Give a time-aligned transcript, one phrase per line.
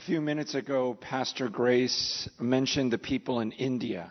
[0.00, 4.10] few minutes ago, Pastor Grace mentioned the people in India.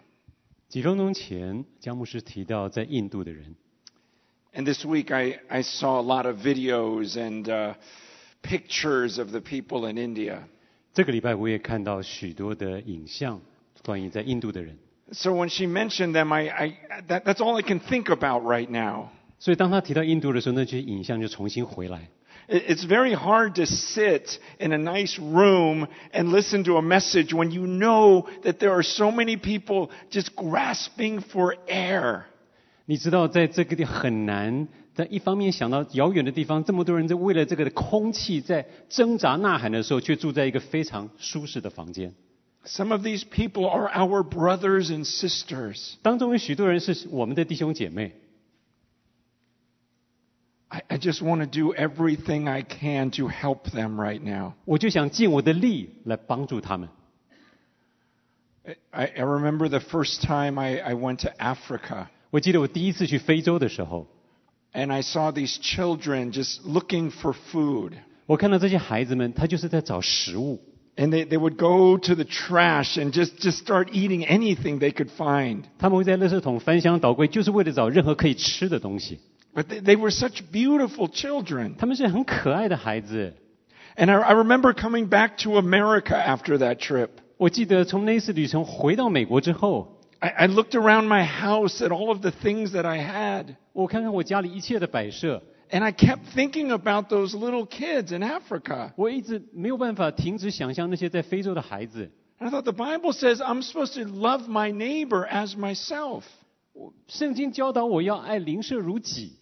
[0.67, 3.55] 几分钟前，江牧师提到在印度的人，
[4.53, 7.75] And this week I, I saw a lot of videos and uh,
[8.41, 10.39] pictures of the people in India.
[10.93, 13.39] 这个礼拜我也看到许多的影像，
[13.83, 14.77] 关于在印度的人。
[15.11, 16.77] So when she mentioned them, I, I,
[17.07, 19.09] that, that's all I can think about right now.
[19.37, 22.09] 所以当他提到印度的时候，那些影像就重新回来。
[22.49, 27.33] It- It's very hard to sit in a nice room and listen to a message
[27.33, 32.23] when you know that there are so many people just grasping for air.
[32.85, 42.13] 你知道，在这个地很难，在一方面想到遥远的地方，这么多人在为了这个的空气在挣扎呐喊的时候，却住在一个非常舒适的房间。
[42.67, 45.93] Some of these people are our brothers and sisters.
[46.03, 48.11] 当中有许多人是我们的弟兄姐妹，
[50.69, 54.53] I, I just want to do everything I can to help them right now.
[54.65, 56.89] 我就想尽我的力来帮助他们。
[58.91, 64.07] I, I remember the first time I, I went to Africa 我记得我第一次去非洲的时候，
[64.73, 67.93] and I saw these children just looking for food.
[68.25, 70.59] 我看到这些孩子们，他就是在找食物，
[70.97, 74.91] And they, they would go to the trash and just, just start eating anything they
[74.91, 75.65] could find.
[75.77, 79.19] 他们会在垃圾桶翻箱倒柜，就是为了找任何可以吃的东西。
[79.53, 81.75] But they, they were such beautiful children.
[81.77, 83.33] 他们是很可爱的孩子。
[83.95, 87.09] And I, I remember coming back to America after that trip.
[87.37, 93.55] 我记得从那一次旅程回到美国之后， I, I looked around my house at all of the things that I had.
[93.71, 98.91] 我看看我家里一切的摆设， And I kept thinking about those little kids in Africa.
[98.97, 102.11] 我一直没有办法停止想象那些在非洲的孩子。
[102.39, 106.23] And I thought the Bible says I'm supposed to love my neighbor as myself.
[107.07, 109.37] 圣经教导我要爱邻舍如己。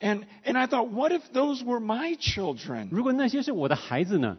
[0.00, 2.88] And, and I thought, what if those were my children?
[2.90, 4.36] 如果那些是我的孩子呢？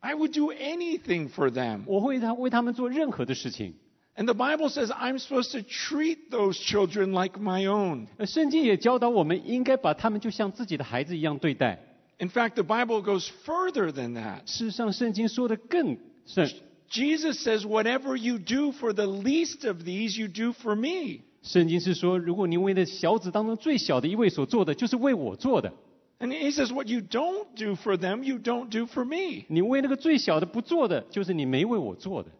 [0.00, 1.82] I would do anything for them.
[1.86, 3.74] 我会他为他们做任何的事情。
[4.16, 8.06] And the Bible says I'm supposed to treat those children like my own.
[8.16, 11.78] 而圣经也教导我们应该把他们就像自己的孩子一样对待。
[12.18, 14.46] In fact, the Bible goes further than that.
[14.46, 16.50] 事实上，圣经说的更甚。
[16.88, 21.20] Jesus says, whatever you do for the least of these, you do for me.
[21.42, 25.70] 圣经是说，如果你为那小子当中最小的一位所做的，就是为我做的；
[26.18, 29.44] And he says, what you don't do for them, you don't do for me.
[29.48, 32.30] 你为那个最小的不做的，就是你没为我做的。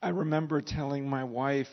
[0.00, 1.68] I remember telling my wife,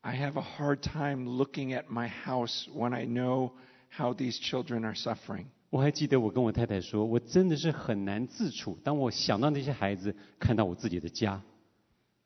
[0.00, 3.52] I have a hard time looking at my house when I know
[3.90, 5.46] how these children are suffering.
[5.70, 8.78] 我还记得我跟我太太说，我真的是很难自处。
[8.82, 11.42] 当我想到那些孩子，看到我自己的家，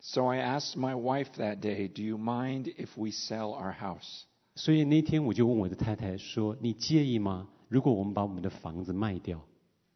[0.06, 4.25] So I asked my wife that day, Do you mind if we sell our house?
[4.54, 7.48] 所以那天我就问我的太太说：“你介意吗？
[7.69, 9.41] 如果我们把我们的房子卖掉，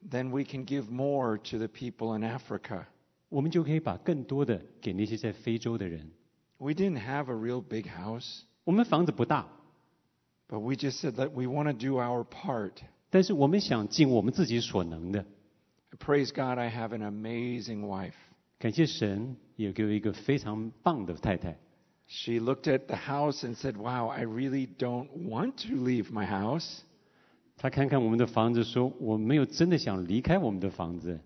[0.08, 2.86] Then we can give more to the people in Africa.
[3.28, 6.10] 我们就可以把更多的给那些在非洲的人。
[6.58, 9.48] We didn't have a real big house, 我们房子不大，
[10.48, 12.72] but we just said that we want to do our part.
[13.10, 15.26] 但是我们想尽我们自己所能的。
[15.98, 18.14] Praise God, I have an amazing wife.
[18.58, 21.58] 感谢神， 也给我一个非常棒的太太。
[22.08, 26.24] She looked at the house and said, Wow, I really don't want to leave my
[26.24, 26.82] house.
[27.56, 31.18] 她看看我们的房子，说：“我没有真的想离开我们的房子。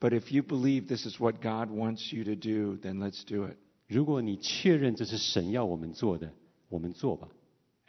[0.00, 3.46] But if you believe this is what God wants you to do, then let's do
[3.46, 3.56] it.
[3.86, 6.32] 如果你确认这是神要我们做的，
[6.68, 7.28] 我们做吧。”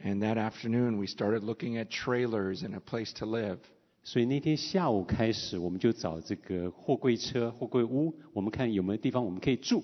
[0.03, 3.58] And that afternoon, we started looking at trailers and a place to live.
[4.03, 9.84] 所以那天下午开始，我们就找这个货柜车、货柜屋，我们看有没有地方我们可以住。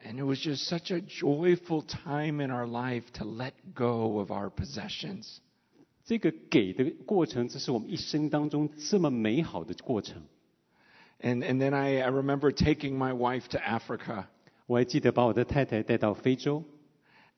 [0.00, 4.30] And it was just such a joyful time in our life to let go of
[4.30, 5.38] our possessions.
[6.04, 10.22] 这个给的过程，这是我们一生当中这么美好的过程。
[11.20, 14.26] And, and then I, I remember taking my wife to Africa.
[14.66, 16.62] 我还记得把我的太太带到非洲，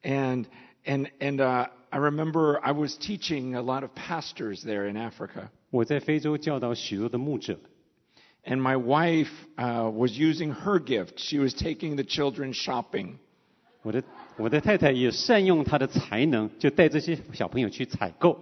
[0.02, 0.44] And,
[0.84, 5.50] and, and uh, I remember I was teaching a lot of pastors there in Africa.
[5.74, 7.58] 我在非洲教导许多的牧者，
[8.44, 11.18] And my wife uh, was using her gift.
[11.18, 13.18] She was taking the children shopping.
[13.82, 14.02] 我的
[14.36, 18.38] 我的太太也善用她的才能，就带这些小朋友去采购。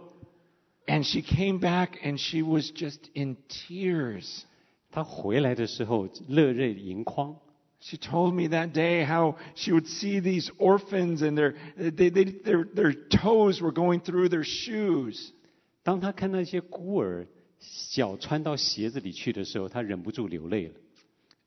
[0.86, 4.42] And she came back and she was just in tears.
[4.90, 7.36] 她回来的时候热泪盈眶，
[7.80, 12.24] She told me that day how she would see these orphans and their, they, they,
[12.24, 15.32] their, their toes were going through their shoes.
[15.83, 17.27] 当他看到一些孤儿
[17.91, 20.73] 脚穿到鞋子里去的时候，他忍不住流泪了。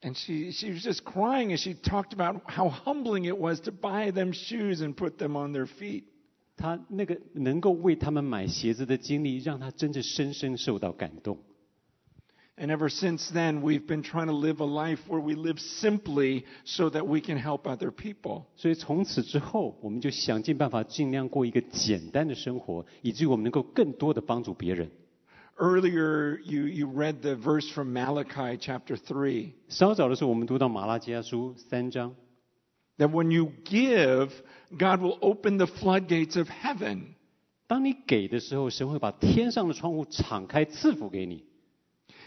[0.03, 3.73] And she, she was just crying as she talked about how humbling it was to
[3.73, 6.05] buy them shoes and put them on their feet.
[6.57, 11.39] 他那个能够为他们买鞋子的经历，让他真的深深受到感动。
[12.58, 16.90] And ever since then, we've been trying to live a life where we live simply so
[16.92, 18.44] that we can help other people.
[18.56, 24.92] 所以从此之后，我们就想尽办法，尽量过一个简单的生活，以至于我们能够更多的帮助别人。
[25.58, 32.16] Earlier, you, you read the verse from Malachi chapter 3稍早的时候，我们读到马拉基亚书三章，
[32.98, 34.30] that when you give,
[34.72, 37.16] God will open the floodgates of heaven.
[37.66, 41.46] 当你给的时候，神会把天上的窗户敞开，赐福给你。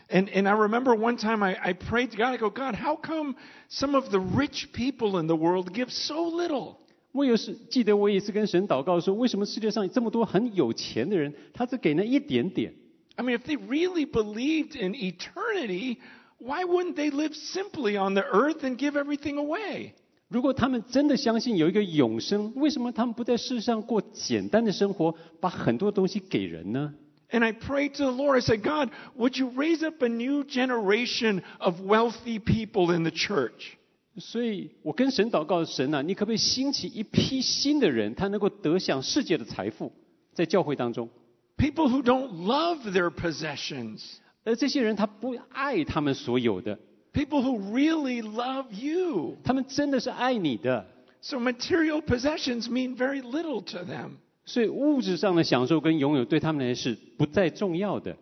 [0.08, 2.96] And, and I remember one time I, I prayed to God, I go, God, how
[2.96, 3.36] come
[3.68, 6.76] some of the rich people in the world give so little?
[7.12, 12.74] 我有时记得我也是跟神祷告说，为什么世界上这么多很有钱的人，他只给那一点点？
[13.16, 15.98] I mean, if they really believed in eternity,
[16.38, 19.92] why wouldn't they live simply on the earth and give everything away?
[20.28, 26.92] 如果他们真的相信有一个永生，为什么他们不在世上过简单的生活，把很多东西给人呢？
[27.30, 28.36] And I prayed to the Lord.
[28.36, 33.10] I said, God, would you raise up a new generation of wealthy people in the
[33.10, 33.76] church?
[34.18, 39.90] 所以我跟神祷告，神啊，你可不可以兴起一批新的人，他能够得享世界的财富，
[40.32, 41.08] 在教会当中，
[41.56, 44.00] People who don't love their possessions.
[44.44, 46.78] 而这些人他不爱他们所有的，
[47.12, 49.36] People who really love you.
[49.42, 50.86] 他们真的是爱你的。
[51.20, 54.18] So material possessions mean very little to them.
[54.48, 58.16] 所以物质上的享受跟拥有对他们来说是不再重要的。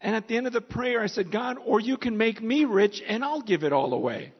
[0.00, 2.64] And at the end of the prayer, I said, God, or you can make me
[2.64, 4.30] rich and I'll give it all away.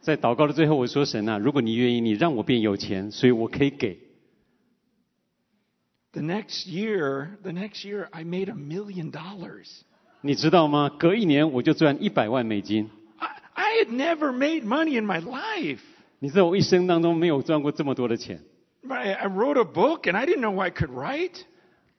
[0.00, 3.98] 在祷告的最后，我说：“神啊，如果你愿意，你让我变有钱，所以我可以给。
[6.12, 9.80] The next year, the next year, I made a million dollars.
[10.20, 10.88] 你知道吗？
[10.98, 12.90] 隔一年我就赚一百万美金。
[13.16, 15.80] I, I had never made money in my life.
[16.20, 18.40] 你知道我一生当中没有赚过这么多的钱。
[18.86, 21.44] But I, I wrote a book and I didn't know I could write.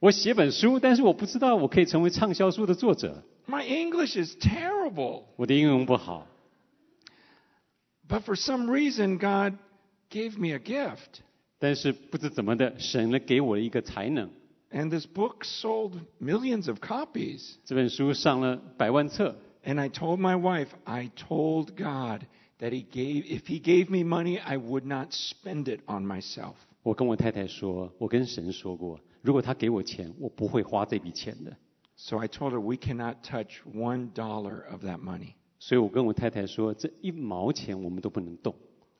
[0.00, 3.22] 我写本书，但是我不知道我可以成为畅销书的作者。
[3.46, 5.24] My English is terrible.
[5.36, 6.26] 我的英文不好，
[8.06, 9.58] But for some reason, God
[10.10, 11.22] gave me a gift.
[11.58, 14.30] 但是不知怎么的，神呢给我了一个才能。
[14.70, 17.54] And this book sold millions of copies.
[17.64, 22.26] 这本书上了百万册， And I told my wife, I told God
[22.58, 26.56] that he gave, if he gave me money, I would not spend it on myself.
[26.82, 31.56] 我跟我太太说，我跟神说过，如果他给我钱，我不会花这笔钱的。
[31.96, 35.34] So I told her we cannot touch one dollar of that money.
[35.58, 38.54] 所以我跟我太太说，这一毛钱我们都不能动，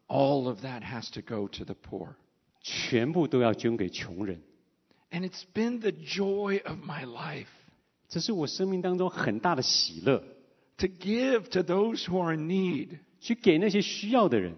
[0.07, 2.15] All of that has to go to the poor.
[2.61, 4.41] 全部都要捐给穷人。
[5.11, 7.49] And it's been the joy of my life
[8.09, 10.23] 这是我生命当中很大的喜乐，
[10.79, 12.99] to give to those who are in need.
[13.21, 14.55] 去给那些需要的人。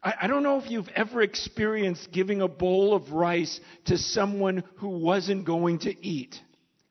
[0.00, 4.62] I, I don't know if you've ever experienced giving a bowl of rice to someone
[4.76, 6.34] who wasn't going to eat.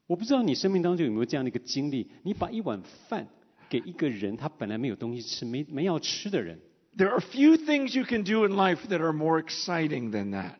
[0.08, 3.28] 我不知道你生命当中有没有这样的一个经历，你把一碗饭
[3.70, 6.60] 给一个人，他本来没有东西吃，没没要吃的人。
[6.98, 10.56] There are few things you can do in life that are more exciting than that.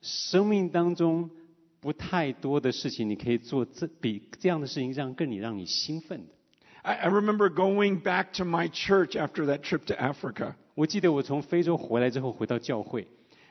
[0.00, 1.30] 生命当中
[1.80, 6.32] 不太多的事情，你可以做这比这样的事情让更你让你兴奋的。
[6.82, 10.54] I, I remember going back to my church after that trip to Africa.
[10.78, 13.06] 我记得我从非洲回来之后，回到教会，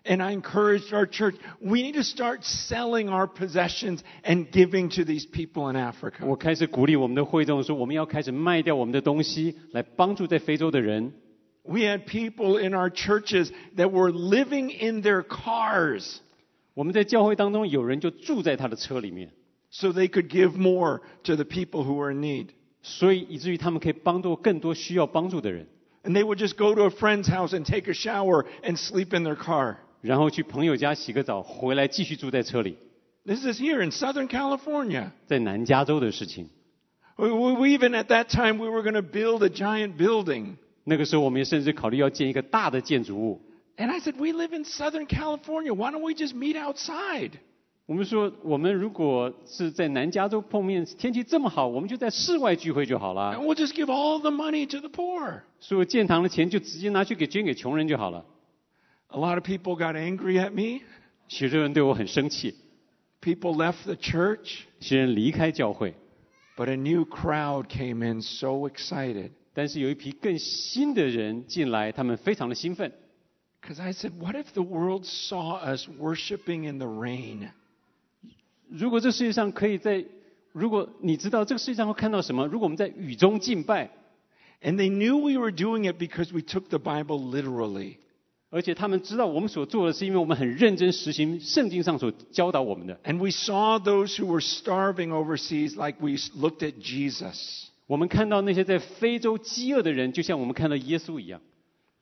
[0.06, 5.04] And I encouraged our church, we need to start selling our possessions and giving to
[5.04, 6.26] these people in Africa.
[6.26, 11.14] 我开始鼓励我们的会众说，我们要开始卖掉我们的东西，来帮助在非洲的人。
[11.64, 16.18] We had people in our churches that were living in their cars
[16.74, 19.32] 我们在教会当中，有人就住在他的车里面，
[19.70, 22.48] so they could give more to the people who were in need.
[22.82, 25.68] 所以以至于他们可以帮助更多需要帮助的人，
[26.04, 29.14] And they would just go to a friend's house and take a shower and sleep
[29.14, 29.78] in their car.
[30.02, 32.78] 然后去朋友家洗个澡，回来继续住在车里。
[33.26, 35.12] This is here in Southern California.
[35.28, 36.50] 在南加州的事情，
[37.16, 40.58] We, we, we even at that time we were going to build a giant building.
[40.84, 43.42] 那个时候我们也甚至考虑要建一个大的建筑物。
[43.78, 45.74] And I said, we live in Southern California.
[45.74, 47.40] Why don't we just meet outside?
[47.88, 53.36] 我们说，我们如果是在南加州碰面，天气这么好，我们就在室外聚会就好了。
[53.36, 55.42] And we'll just give all the money to the poor.
[55.60, 58.26] 所有建堂的钱就直接拿去给捐给穷人就好了。
[59.08, 60.82] A lot of people got angry at me.
[61.28, 62.56] 许多人对我很生气，
[63.22, 64.62] People left the church.
[64.80, 65.94] 有些人离开教会，
[66.56, 69.32] But a new crowd came in so excited.
[69.54, 72.92] 但是有一批更新的人进来，他们非常的兴奋。
[73.62, 77.50] Because I said, what if the world saw us worshiping in the rain?
[78.70, 80.04] 如果这世界上可以在，
[80.52, 82.46] 如果你知道这个世界上会看到什么？
[82.48, 83.92] 如果我们在雨中敬拜，
[84.62, 87.98] And they knew we were doing it because we took the Bible literally.
[88.50, 93.00] 而且他们知道我们所做的是因为我们很认真实行圣经上所教导我们的。
[93.04, 97.68] And we saw those who were starving overseas like we looked at Jesus.
[97.88, 101.42] 我们看到那些在非洲饥饿的人，就像我们看到耶稣一样。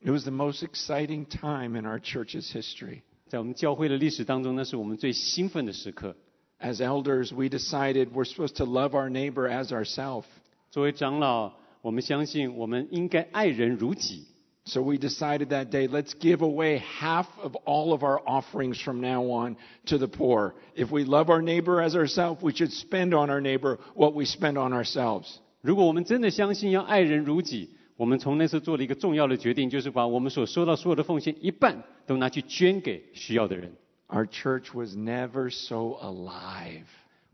[0.03, 2.99] It was the most exciting time in our church's history.
[3.27, 6.15] 在我们教会的历史当中，那是我们最兴奋的时刻。
[6.59, 10.25] As elders, we decided we're supposed to love our neighbor as ourselves.
[10.69, 14.25] 作为长老，我们相信我们应该爱人如己。
[14.63, 19.01] So we decided that day, let's give away half of all of our offerings from
[19.01, 19.55] now on
[19.87, 20.53] to the poor.
[20.75, 24.25] If we love our neighbor as ourselves, we should spend on our neighbor what we
[24.25, 25.39] spend on ourselves.
[25.61, 33.73] 如果我们真的相信要爱人如己，我们从那次做了一个重要的决定，就是把我们所收到所有的奉献一半都拿去捐给需要的人。
[34.07, 36.85] Our church was never so alive.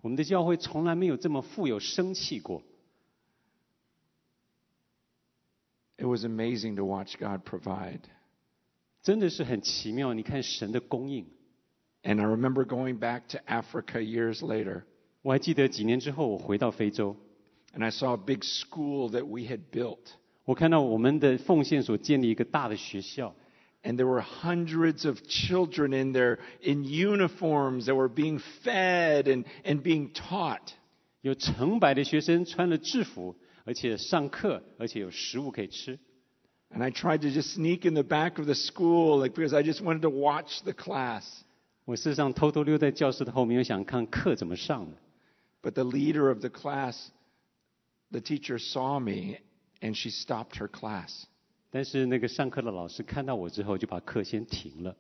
[0.02, 2.62] 我们的教会从来没有这么富有生气过。
[5.98, 8.02] It was amazing to watch God provide.
[9.02, 10.14] 真的是很奇妙。
[10.14, 11.26] 你看神的供应，
[12.04, 14.84] And I remember going back to Africa years later,
[15.24, 17.18] 我还记得几年之后，我回到非洲，
[17.74, 19.98] and I saw a big school that we had built.
[20.46, 23.36] 我看到我们的奉献所建立一个大的学校，
[23.84, 29.46] And there were hundreds of children in there in uniforms that were being fed and,
[29.64, 30.74] and being taught.
[31.22, 36.00] 有成百的学生穿了制服，而且上课，而且有食物可以吃。
[36.70, 39.64] And I tried to just sneak in the back of the school, like because I
[39.64, 41.24] just wanted to watch the class.
[41.86, 44.98] 我事实上偷偷溜在教室的后面，我想看课怎么上的。
[45.62, 46.98] But the leader of the class,
[48.12, 49.38] the teacher saw me
[49.80, 51.26] and she stopped her class.
[51.72, 54.96] 但是那个上课的老师看到我之后，就把课先停了。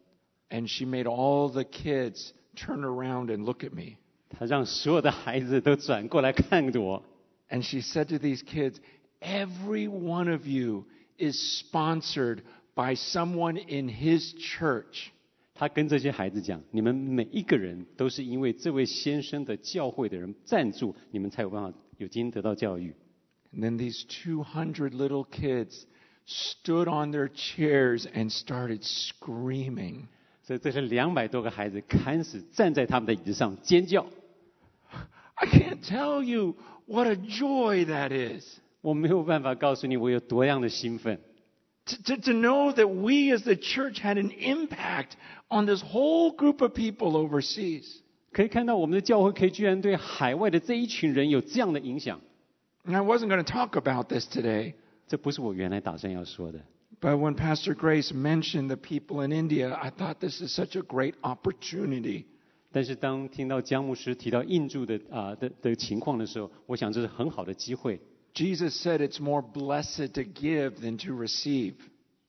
[0.49, 3.97] And she made all the kids turn around and look at me.
[4.29, 7.03] 他让所有的孩子都转过来看着我。
[7.49, 8.77] And she said to these kids,
[9.19, 10.85] Every one of you
[11.17, 12.41] is sponsored
[12.75, 15.09] by someone in his church.
[15.55, 22.93] 他跟这些孩子讲：“你们每一个人都是因为这位先生的教会的人赞助，你们才有办法有今天得到教育。
[23.53, 25.85] And then these 200 little kids
[26.25, 30.07] stood on their chairs and started screaming.
[30.43, 34.05] ”所以这些两百多个孩子开始站在他们的椅子上尖叫。
[35.35, 36.55] I can't tell you
[36.85, 38.59] what a joy that is.
[38.81, 41.19] 我没有办法告诉你我有多样的兴奋。
[41.87, 45.15] To, to, to know that we as the church had an impact
[45.49, 48.01] on this whole group of people overseas.
[48.31, 52.19] 可以看到我们的教会可以居然对海外的这一群人有这样的影响，
[52.85, 54.73] And I wasn't going to talk about this today,
[55.11, 56.59] 这不是我原来打算要说的。
[56.99, 60.81] but when Pastor Grace mentioned the people in India, I thought this is such a
[60.81, 62.25] great opportunity.
[62.71, 67.99] 但是当听到江牧师提到印度的啊、的的情况的时候，我想这是很好的机会。
[68.33, 71.73] Jesus said it's more blessed to give than to receive.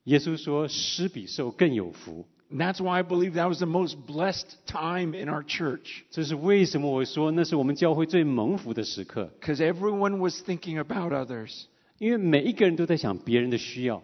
[0.05, 2.27] 耶稣说：“施比受更有福。
[2.51, 6.03] And that's why I believe that was the most blessed time in our church.
[6.09, 11.65] ”这是为什么我说那是我们教会最蒙福的时刻， Because everyone was thinking about others.
[11.99, 14.03] 因为每一个人都在想别人的需要。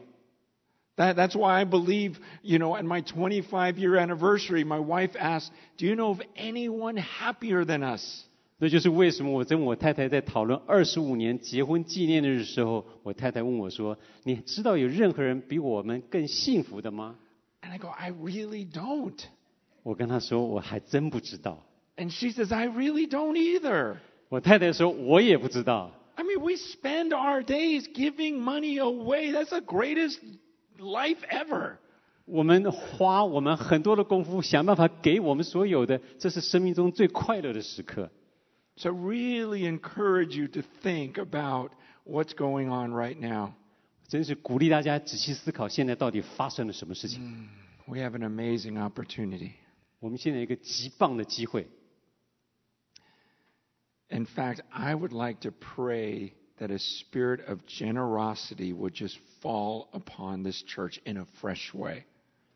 [0.96, 5.50] That, that's why I believe, you know, at my 25 year anniversary, my wife asked,
[5.76, 8.24] Do you know of anyone happier than us?
[8.58, 17.16] 那就是为什么我跟我太太在讨论二十五年结婚纪念日的时候，我太太问我说：“你知道有任何人比我们更幸福的吗
[17.62, 19.18] And I go, I really don't.？”
[19.82, 21.66] 我跟她说：“我还真不知道。
[21.96, 23.96] And she says, I really don't either.
[24.18, 29.32] ”我太太说：“我也不知道。” I mean, we spend our days giving money away.
[29.32, 30.18] That's the greatest
[30.78, 31.78] life ever.
[32.26, 38.10] 我们花我们很多的功夫，想办法给我们所有的，这是生命中最快乐的时刻。
[38.76, 41.70] So, I really encourage you to think about
[42.04, 43.52] what's going on right now.
[44.08, 47.48] 真是鼓励大家仔细思考，现在到底发生了什么事情。
[47.86, 49.50] We have an amazing opportunity.
[50.00, 51.68] 我们现在有一个极棒的机会。
[54.18, 59.88] In fact, I would like to pray that a spirit of generosity would just fall
[59.92, 62.04] upon this church in a fresh way.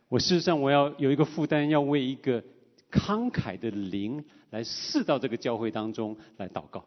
[0.08, 2.42] 我事实上我要有一个负担，要为一个
[2.90, 6.86] 慷慨的灵来试到这个教会当中来祷告。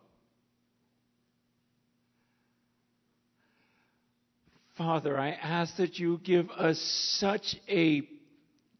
[4.77, 6.79] Father, I ask that you give us
[7.19, 8.01] such a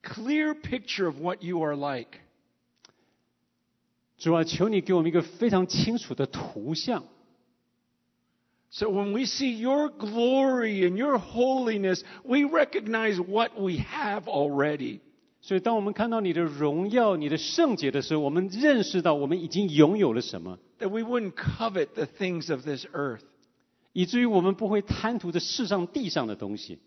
[0.01, 2.19] clear picture of what you are like.
[4.17, 7.03] 主啊，求你给我们一个非常清楚的图像，
[8.69, 14.99] So when we see your glory and your holiness, we recognize what we have already.
[15.41, 23.23] 所以当我们看到你的荣耀、你的圣洁的时候，我们认识到我们已经拥有了什么， That we wouldn't covet the things of this earth.
[23.91, 26.77] 以至于我们不会贪图这世上地上的东西，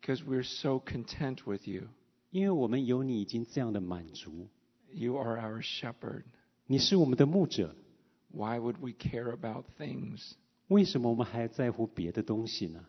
[0.00, 1.82] Because we're so content with you.
[2.30, 4.48] 因为我们有你已经这样的满足。
[4.94, 6.24] You are our shepherd.
[6.66, 7.74] 你是我们的牧者，
[8.32, 10.32] Why would we care about things?
[10.68, 12.84] 为什么我们还在乎别的东西呢？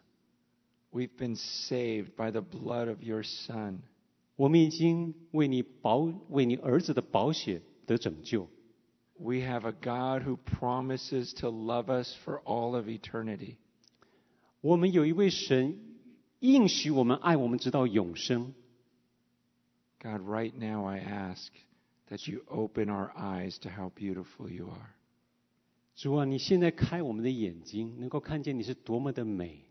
[0.91, 3.79] We've been saved by the blood of your Son.
[4.35, 5.97] 我们已经为你保
[6.29, 8.47] 为你儿子的宝血得拯救。
[9.17, 13.57] We have a God who promises to love us for all of eternity.
[14.61, 15.79] 我们有一位神
[16.39, 18.53] 应许我们爱我们直到永生。
[19.99, 21.49] God, right now I ask
[22.09, 24.95] that you open our eyes to how beautiful you are.
[25.95, 29.65] 主啊，你现在开我们的眼睛，能够看见你是多么的美，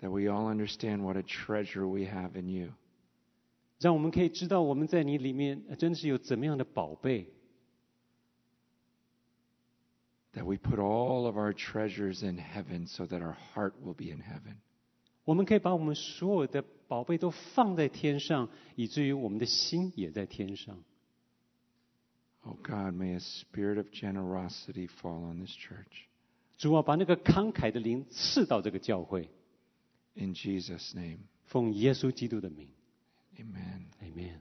[0.00, 2.72] That we all understand what a treasure we have in you.
[3.80, 7.28] 让我们可以知道我们在你里面呃真的是有怎么样的宝贝。
[10.34, 14.12] That we put all of our treasures in heaven so that our heart will be
[14.12, 14.56] in heaven.
[15.24, 20.82] 我们可以把我们所有的宝贝都放在天上，以至于我们的心也在天上。
[22.44, 26.08] Oh God, may a spirit of generosity fall on this church.
[26.56, 29.28] 主啊，把那个慷慨的灵赐到这个教会，
[30.14, 32.68] In Jesus' name, 奉耶稣基督的名
[33.38, 33.84] amen.
[34.02, 34.38] ，Amen。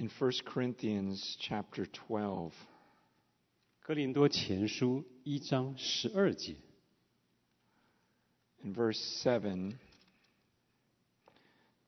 [0.00, 2.52] In 1 Corinthians chapter 12,
[3.80, 6.56] 哥林多前书一章十二节，
[8.62, 9.74] in verse 7,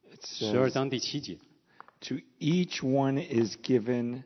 [0.05, 1.39] it 十二 says, 章第七节，
[2.01, 4.23] To each one is given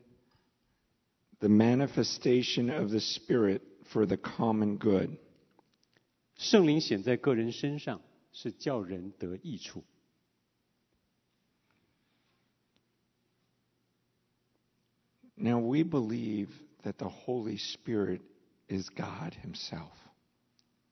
[1.39, 5.17] the manifestation of the Spirit for the common good.
[6.37, 9.83] 圣灵显在个人身上，是叫人得益处。
[15.37, 16.49] Now we believe
[16.83, 18.21] that the Holy Spirit
[18.67, 19.91] is God Himself.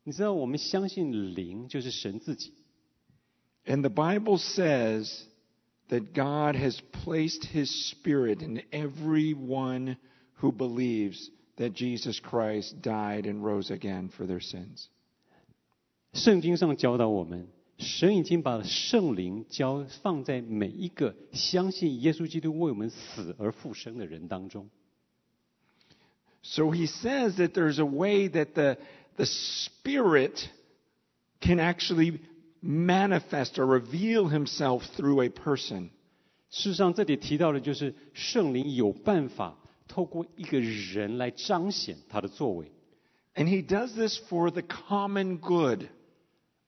[0.04, 2.54] 你知道，我们相信灵就是神自己。
[3.66, 5.26] And the Bible says
[5.90, 9.98] that God has placed His Spirit in everyone
[10.42, 14.88] who believes that Jesus Christ died and rose again for their sins.
[16.14, 24.70] 圣经上教导我们， 神已经把圣灵交放在每一个相信耶稣基督为我们死而复生的人当中。
[26.44, 28.78] So he says that there's a way that the,
[29.16, 30.50] the Spirit
[31.40, 32.20] can actually
[32.62, 35.90] manifest or reveal himself through a person.
[36.50, 42.72] 事实上，这里提到的就是圣灵有办法透过一个人来彰显他的作为，
[43.36, 45.88] And he does this for the common good.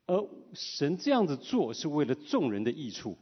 [0.07, 3.17] 而神这样子做是为了众人的益处。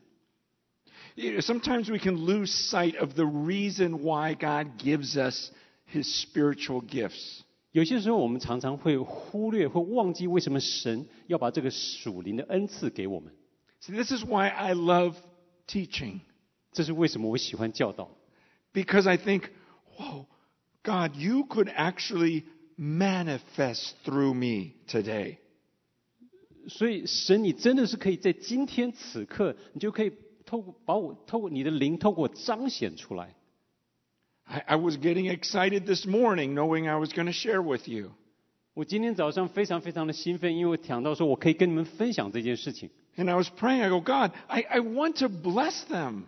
[1.15, 5.51] You know, sometimes we can lose sight of the reason why God gives us
[5.91, 7.41] his spiritual gifts.
[7.71, 13.33] 有些时候，我们常常会忽略或忘记为什么神要把这个属灵的恩赐给我们。
[13.81, 15.15] See, this is why I love
[15.67, 16.19] teaching.
[16.71, 18.09] 这是为什么我喜欢教导，
[18.73, 19.49] Because I think,
[19.97, 20.25] whoa,
[20.83, 22.43] God, you could actually
[22.77, 25.37] manifest through me today.
[26.67, 30.11] 所以神，你真的是可以在今天此刻，你就可以
[30.45, 33.35] 透过把我透过你的灵，透过我彰显出来。
[34.43, 38.11] I, I was getting excited this morning knowing I was going to share with you.
[38.73, 42.89] 我今天早上非常非常的兴奋，因为我想到说我可以跟你们分享这件事情。
[43.17, 46.23] And I was praying, I go, God, I, I want to bless them.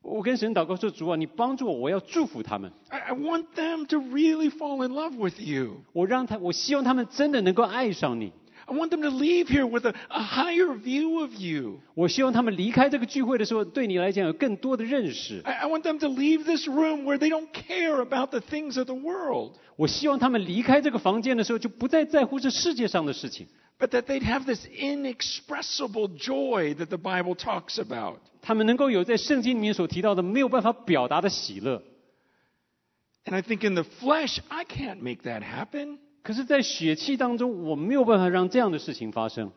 [0.00, 2.72] 我跟神祷告说：“主啊，你帮助我，我要祝福他们。
[2.88, 5.82] I, I want them to really fall in love with you.
[5.92, 8.32] 我让他，我希望他们真的能够爱上你。
[8.66, 11.80] I want them to leave here with a, a higher view of you.
[11.94, 15.40] 我希望他们离开这个聚会的时候，对你来讲有更多的认识。
[15.44, 18.78] I, I want them to leave this room where they don't care about the things
[18.78, 23.46] of the world, 我希望他们离开这个房间的时候，就不再在乎这世界上的事情。
[23.78, 28.18] but that they'd have this inexpressible joy that the Bible talks about.
[28.40, 31.82] 他们能够有在圣经里面所提到的没有办法表达的喜乐。
[33.24, 35.98] And I think in the flesh, I can't make that happen.
[36.22, 39.50] 可是，在血气当中，我没有办法让这样的事情发生。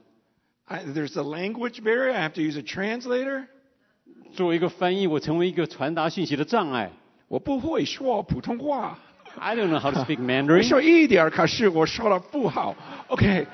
[0.66, 2.12] I, there's a language barrier.
[2.12, 3.46] I have to use a translator.
[4.34, 6.92] 作为一个翻译，我成为一个传达讯息的障碍。
[7.28, 9.00] 我不会说普通话。
[9.38, 10.64] I don't know how to speak 我 Mandarin。
[10.64, 12.76] 说一点儿，可是我说的不好。
[13.10, 13.46] Okay,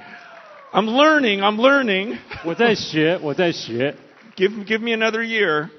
[0.71, 1.39] I'm learning.
[1.39, 2.17] I'm learning.
[2.45, 3.95] 我在学，我在学。
[4.36, 5.69] Give give me another year.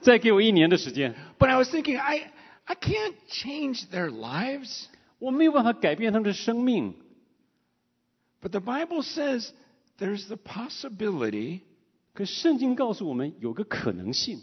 [0.00, 2.32] 再给我一年的时间， But I was thinking, I,
[2.64, 4.86] I can't change their lives.
[5.18, 6.94] 我没有办法改变他们的生命。
[8.40, 9.50] But the Bible says
[9.98, 11.60] there's the possibility
[12.12, 14.40] 可圣经告诉我们有个可能性，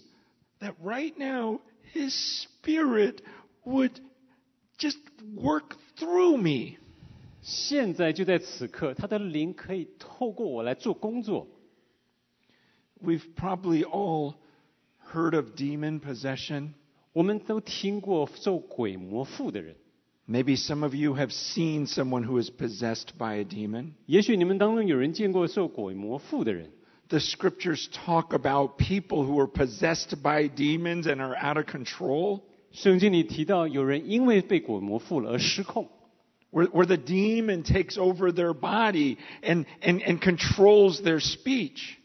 [0.59, 1.59] that right now
[1.93, 3.17] His Spirit
[3.63, 3.99] would
[4.77, 4.99] just
[5.35, 6.77] work through me.
[7.41, 11.47] 现在就在此刻，他的灵可以透过我来做工作。
[13.01, 14.35] We've probably all
[15.13, 16.73] heard of demon possession.
[17.13, 19.75] 我们都听过受鬼魔附的人，
[20.27, 23.93] Maybe some of you have seen someone who is possessed by a demon.
[24.05, 26.71] 也许你们当中有人见过受鬼魔附的人。
[27.07, 32.41] The scriptures talk about people who are possessed by demons and are out of control,
[32.71, 35.87] 圣经里提到有人因为被鬼魔附了而失控，
[36.51, 41.95] where, where the demon takes over their body and, and, and controls their speech.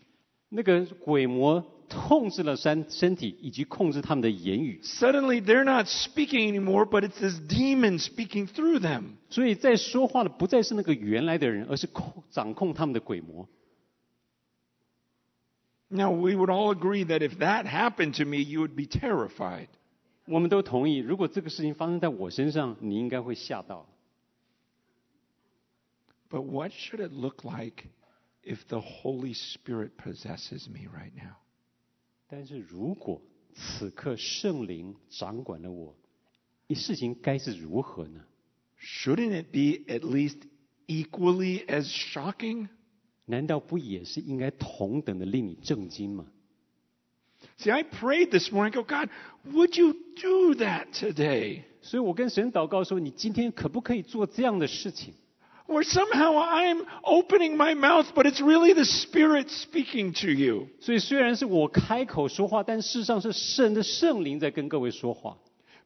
[0.48, 9.16] 那个鬼魔 控制了身身体以及控制他们的言语， Suddenly, they're not speaking anymore, but it's this demon speaking through them.
[9.30, 13.48] 所以在说话的不再是那个原来的人，而是控掌控他们的鬼魔。
[15.88, 19.68] Now, we would all agree that if that happened to me, you would be terrified.
[20.26, 23.86] 我们都同意，如果这个事情发生在我身上，你应该会吓到。
[26.30, 27.84] But what should it look like
[28.42, 31.36] if the Holy Spirit possesses me right now?
[32.29, 33.19] 但是如果
[33.55, 35.95] 此刻圣灵掌管了我，
[36.67, 38.23] 一事情该是如何呢
[38.79, 40.37] ？Shouldn't it be at least
[40.85, 42.67] equally as shocking?
[43.25, 46.27] 难道不也是应该同等的令你震惊吗
[47.57, 49.09] ？See, I prayed this morning, go, God,
[49.51, 51.63] would you do that today?
[51.81, 55.13] 所以我跟神祷告说：“你今天可不可以做这样的事情？
[55.68, 60.68] Or somehow I'm opening my mouth, but it's really the Spirit speaking to you.
[60.78, 65.38] 所以虽然是我开口说话，但事实上是神的圣灵在跟各位说话。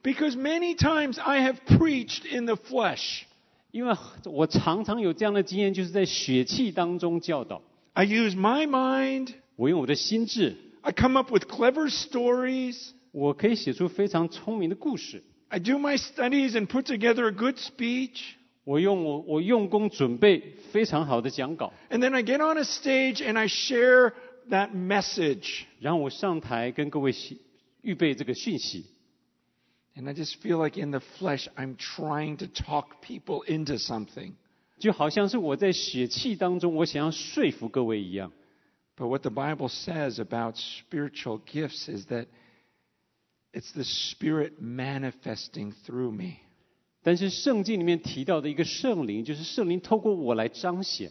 [0.02, 3.22] Because many times I have preached in the flesh.
[3.70, 7.62] 因为我常常有这样的经验，就是在血气当中教导。
[7.92, 9.34] I use my mind.
[9.54, 12.90] 我用我的心智， I come up with clever stories.
[13.12, 15.22] 我可以写出非常聪明的故事。
[15.48, 18.20] I do my studies and put together a good speech.
[18.64, 24.12] 我用我我用功准备非常好的讲稿， And then I get on a stage and I share
[24.50, 25.64] that message.
[25.80, 27.36] 然后我上台跟各位写
[27.82, 28.86] 预备这个讯息。
[29.96, 34.34] And I just feel like in the flesh, I'm trying to talk people into something.
[34.78, 38.32] 就好像是我在血气当中，我想要说服各位一样。
[38.96, 42.26] But what the Bible says about spiritual gifts is that
[43.52, 46.36] it's the Spirit manifesting through me.
[47.02, 51.10] 但是圣经里面提到的一个圣灵，就是圣灵透过我来彰显。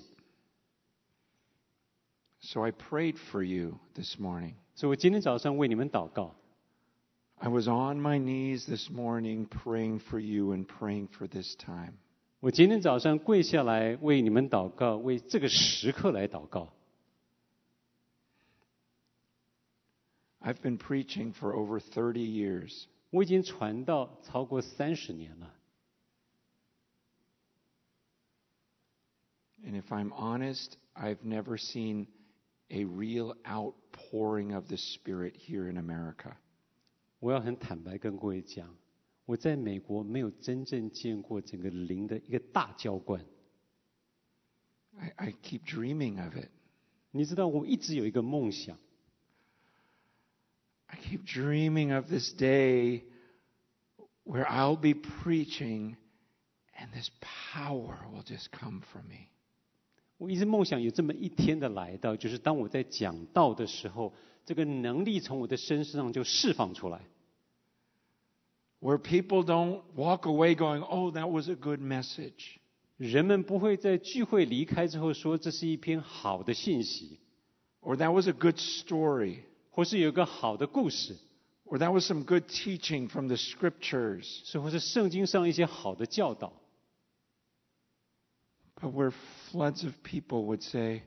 [2.39, 4.53] So I prayed for you this morning.
[4.75, 6.35] 所以我今天早上为你们祷告，
[7.35, 11.93] I was on my knees this morning praying for you and praying for this time.
[12.39, 16.71] 我今天早上跪下来为你们祷告，为这个时刻来祷告。
[20.39, 22.83] I've been preaching for over 30 years.
[23.09, 25.53] 我已经传道超过三十年了。
[29.65, 32.07] And if I'm honest, I've never seen
[32.69, 36.35] a real outpouring of the Spirit here in America.
[37.19, 38.75] 我要很坦白跟各位讲，
[39.25, 43.25] 我在美国没有真正见过整个灵的一个大浇灌。
[44.99, 46.49] I, I keep dreaming of it.
[47.11, 48.77] 你知道，我一直有一个梦想，
[50.87, 53.03] I keep dreaming of this day
[54.23, 55.97] where I'll be preaching
[56.77, 57.09] and this
[57.53, 59.29] power will just come from me.
[60.22, 64.12] 我一直梦想有这么一天的来到，就是当我在讲道的时候，
[64.46, 67.00] 这个能力从我的身上就释放出来。
[68.80, 72.58] Where people don't walk away going, oh, that was a good message.
[72.98, 77.18] 人们不会在聚会离开之后说这是一篇好的信息
[77.80, 79.38] ，Or that was a good story.
[79.70, 81.16] 或是有一个好的故事
[81.64, 84.22] ，Or that was some good teaching from the scriptures.
[84.44, 86.52] 是或是圣经上一些好的教导。
[88.81, 89.11] But where
[89.51, 91.03] floods of people would say,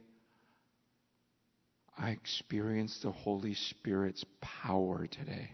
[1.96, 5.48] I experienced the Holy Spirit's power today.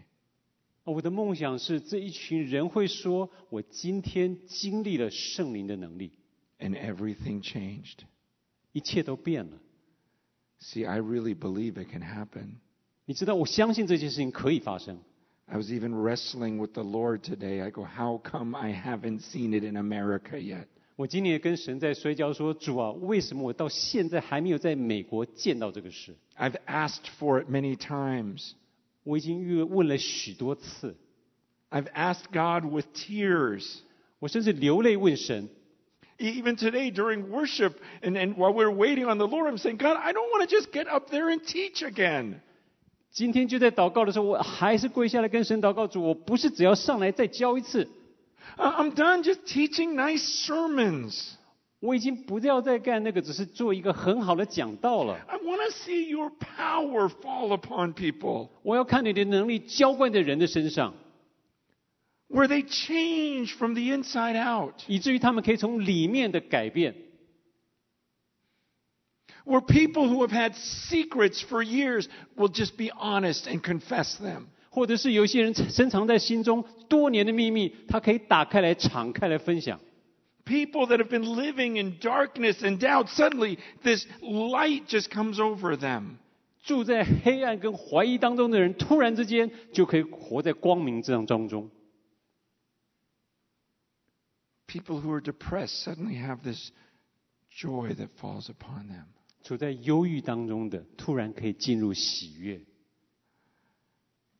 [0.83, 6.13] 我的梦想是这一群人会说：“我今天经历了圣灵的能力，
[6.59, 7.99] And everything changed.
[8.71, 9.59] 一切都变了。
[10.61, 12.59] See, I really believe it can happen.
[12.83, 15.01] ”你知道，我相信这件事情可以发生。
[15.45, 17.61] I was even wrestling with the Lord today.
[17.61, 20.67] I go, How come I haven't seen it in America yet?
[21.01, 26.15] 我今年也跟神在摔跤说：“主啊，为什么我到现在还没有在美国见到这个事？
[26.37, 28.53] I've asked for it many times.
[29.03, 30.95] 我已经越问了许多次，
[31.69, 33.79] I've asked God with tears.
[34.19, 35.49] 我甚至流泪问神。
[36.17, 39.97] Even today during worship and, and while we're waiting on the Lord, I'm saying, God,
[39.97, 42.39] I don't want to just get up there and teach again.
[43.11, 47.87] 今天就在祷告的时候，我还是跪下来跟神祷告主，我不是只要上来再教一次， I-
[48.57, 51.35] I'm done just teaching nice sermons.
[51.79, 55.13] 我已经不要再干那个，只是做一个很好的讲道了。
[55.27, 60.95] I want to see your power fall upon people 我要看你的能力浇灌在人的身上，
[62.29, 66.95] where they change from the inside out, 以至于他们可以从里面的改变。
[69.45, 74.47] where people who have had secrets for years will just be honest and confess them.
[74.72, 79.78] 或者是有些人深藏在心中多年的秘密，他可以打开来、敞开来分享。
[80.46, 86.16] People that have been living in darkness and doubt, suddenly this light just comes over them.
[86.64, 91.70] 住在黑暗跟怀疑当中的人，突然之间就可以活在光明这样当中。
[94.66, 96.70] People who are depressed suddenly have this
[97.54, 99.04] joy that falls upon them.
[99.42, 102.60] 处在忧郁当中的，突然可以进入喜悦，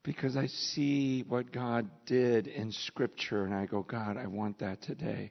[0.02, 4.78] Because I see what God did in Scripture, and I go, God, I want that
[4.80, 5.30] today.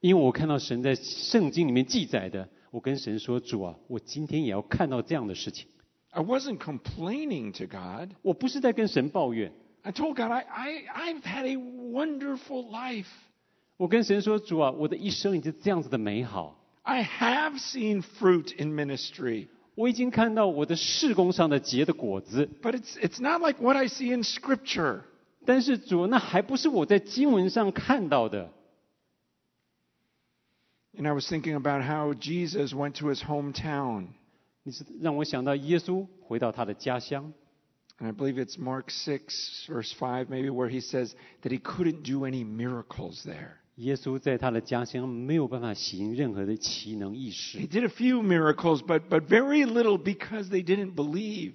[0.00, 5.66] 因为我看到神在圣经里面记载的，我跟神说：“主啊，我今天也要看到这样的事情。
[6.10, 8.14] I wasn't complaining to God.
[8.22, 13.08] 我不是在跟神抱怨， I told God, I, I, I've had a wonderful life.
[13.76, 22.48] 我跟神说：主啊，我的一生已经这样子的美好， I have seen fruit in ministry, 我已经看到我的事工上的结的果子。
[22.62, 25.02] but it's, it's not like what I see in Scripture.
[25.44, 28.50] 但是主，那还不是我在经文上看到的。
[30.96, 34.08] And I was thinking about how Jesus went to his hometown.
[34.64, 37.32] 你是让我想到耶稣回到他的家乡，
[37.98, 42.02] And I believe it's Mark 6, verse 5, maybe, where he says that he couldn't
[42.02, 43.58] do any miracles there.
[43.76, 51.52] 耶稣在他的家乡没有办法行任何的奇能异 He 事， did a few miracles, but, but very little because they didn't believe.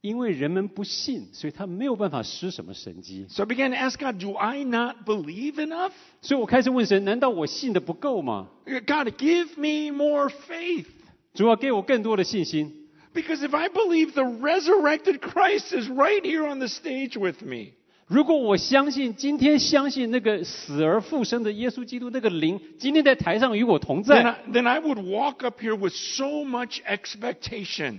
[0.00, 3.26] 因为人们不信，所以他没有办法施什么神迹。
[3.30, 5.92] So I began to ask God, do I not believe enough?
[6.20, 8.50] 所以我开始问神：难道我信的不够吗？
[8.66, 10.86] God, give me more faith.
[11.32, 12.86] 主要给我更多的信心。
[13.14, 17.72] Because if I believe the resurrected Christ is right here on the stage with me,
[18.09, 27.97] 如果我相信今天相信那个死而复生的耶稣基督那个灵，今天在台上与我同 then 在，I, then I would walk up here with so much expectation,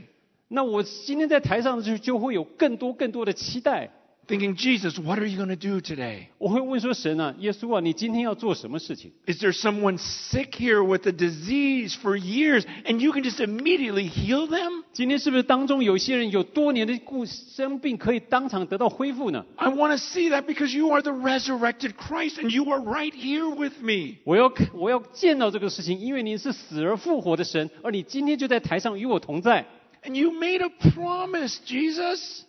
[0.48, 3.88] 那我今天在台上就就会有更多更多的期待。
[4.29, 6.29] thinking, Jesus, what are you going to do today?
[6.39, 9.11] 我会问说：神啊，耶稣啊，你今天要做什么事情？
[9.27, 14.09] Is there someone sick here with a disease for years and you can just immediately
[14.09, 14.83] heal them?
[14.93, 19.45] 今天是不是当中有些人有多年的故生病，可以当场得到恢复呢？
[19.57, 23.13] I want to see that because you are the resurrected Christ and you are right
[23.13, 24.15] here with me.
[24.23, 29.67] 我要看，我要见到这个事情，因为你是死而复活的神，而你今天就在台上与我同在。
[30.03, 32.41] And you made a promise, Jesus,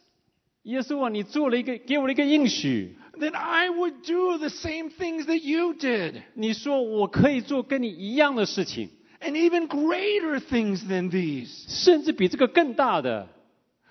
[0.63, 8.89] 耶稣啊，你做了一个，给我了一个应许， that I would do the same things that you did 你说我可以做跟你一样的事情，
[9.21, 11.49] and even greater things than these.
[11.69, 13.29] 甚至比这个更大的。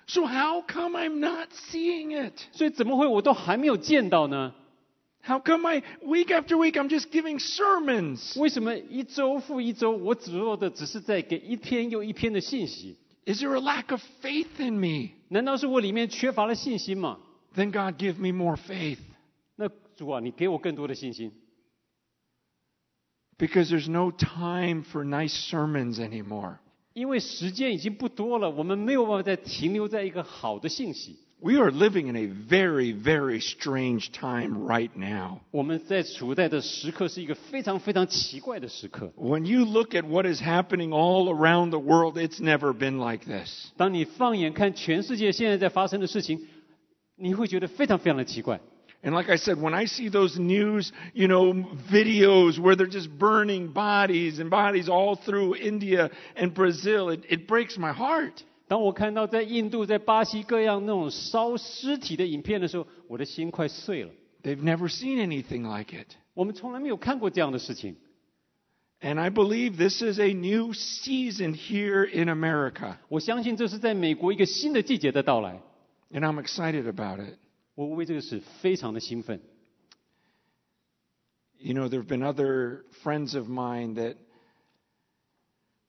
[0.06, 2.34] So how come I'm not seeing it?
[2.52, 4.54] 所以怎么会我都还没有见到呢？
[5.24, 8.38] How come I, week after week, I'm just giving sermons?
[8.38, 12.96] 为什么一周复一周，我只做的只是在给一篇又一篇的信息？
[13.24, 15.14] Is there a lack of faith in me?
[15.33, 17.17] 难道是我里面缺乏了信心吗
[17.55, 18.99] ？Then God give me more faith
[19.55, 21.31] 那主啊，你给我更多的信心
[23.37, 26.57] ，because there's no time for nice sermons anymore.
[26.93, 31.17] 因为时间已经不多了，我们没有办法再停留在一个好的信息。
[31.43, 35.41] We are living in a very, very strange time right now.
[39.15, 43.25] When you look at what is happening all around the world, it's never been like
[43.25, 43.71] this.
[49.03, 51.53] And like I said, when I see those news, you know,
[51.91, 57.47] videos where they're just burning bodies and bodies all through India and Brazil, it, it
[57.47, 58.43] breaks my heart.
[58.70, 64.10] 当我看到在印度、在巴西各样那种烧尸体的影片的时候，我的心快碎了。
[64.42, 66.08] They've never seen anything like it.
[66.34, 67.96] 我们从来没有看过这样的事情。
[69.00, 72.96] And I believe this is a new season here in America.
[73.08, 75.60] 我相信这是在美国一个新的季节的到来。
[76.10, 77.38] And I'm excited about it.
[77.74, 79.40] 我为这个事非常的兴奋。
[81.58, 84.16] You know, there have been other friends of mine that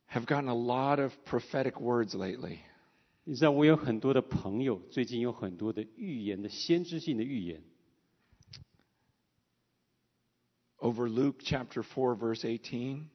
[0.08, 2.60] have gotten a lot of prophetic words lately.
[3.24, 7.62] 你知道，我有很多的朋友，最近有很多的预言的先知性的预言。
[10.80, 13.06] Over Luke chapter 4, verse 18,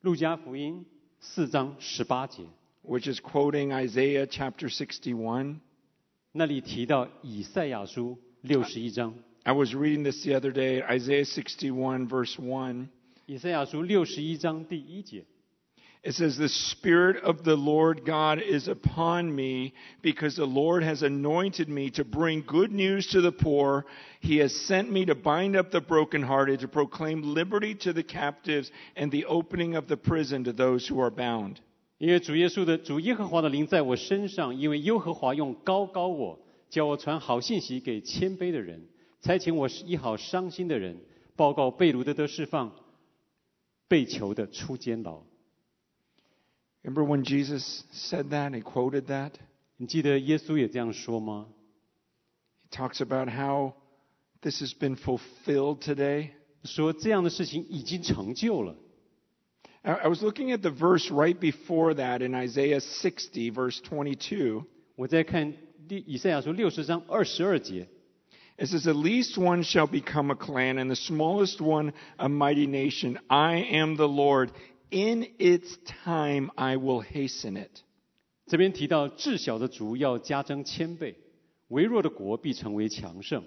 [0.00, 0.86] 路加福音
[1.20, 2.44] 四章十八节，
[2.82, 5.60] which is quoting Isaiah chapter 61.
[6.32, 9.14] 那里提到以赛亚书六十一章。
[9.44, 12.88] I was reading this the other day, Isaiah 61, verse 1.
[13.26, 15.24] 以赛亚书六十一章第一节，
[16.06, 21.02] It says, The Spirit of the Lord God is upon me because the Lord has
[21.04, 23.84] anointed me to bring good news to the poor.
[24.20, 28.72] He has sent me to bind up the brokenhearted, to proclaim liberty to the captives,
[28.96, 31.60] and the opening of the prison to those who are bound.
[31.98, 36.36] 因为主耶稣的主耶和华的灵在我身上，因为耶和华用高高我，
[36.68, 38.82] 叫我传好信息给谦卑的人，
[39.20, 40.96] 差遣我医好伤心的人，
[41.36, 42.72] 报告被掳的得释放，
[43.86, 45.22] 被囚的出监牢。
[46.82, 48.52] Remember when Jesus said that?
[48.52, 49.32] He quoted that.
[49.76, 51.46] 你记得耶稣也这样说吗？
[52.68, 53.74] He talks about how
[54.40, 56.30] this has been fulfilled today.
[56.64, 58.76] 说这样的事情已经成就了。
[59.82, 64.64] I I was looking at the verse right before that in Isaiah 60, verse 22.
[64.94, 65.54] 我在看
[65.88, 67.88] 第以赛亚书六十章二十二节，
[68.58, 72.66] It says, The least one shall become a clan, and the smallest one a mighty
[72.66, 73.18] nation.
[73.26, 74.50] I am the Lord.
[74.89, 77.81] In its time I will hasten it.
[78.45, 81.15] 这边提到至小的族要加增千倍，
[81.67, 83.43] 微弱的国必成为强盛。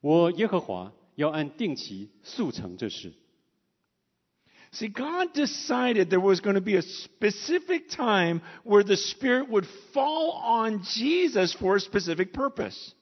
[0.00, 3.12] 我耶和华要按定期速成这事。
[4.72, 10.32] See, God decided there was going to be a specific time where the Spirit would fall
[10.32, 12.92] on Jesus for a specific purpose.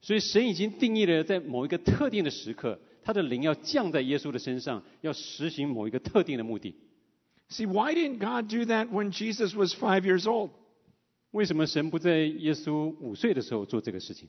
[0.00, 6.74] 所以神已经定义了，在某一个特定的时刻，他的灵要降在耶稣的身上，要实行某一个特定的目的。
[7.51, 10.51] See, why didn't God do that when Jesus was five years old?
[11.31, 14.27] 为什么神不在耶稣五岁的时候做这个事情？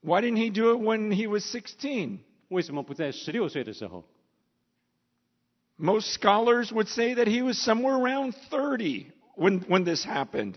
[0.00, 2.18] Why didn't He do it when He was 16?
[2.48, 4.04] 为什么不在十六岁的时候？
[5.78, 10.54] Most scholars would say that He was somewhere around 30 when, when this happened.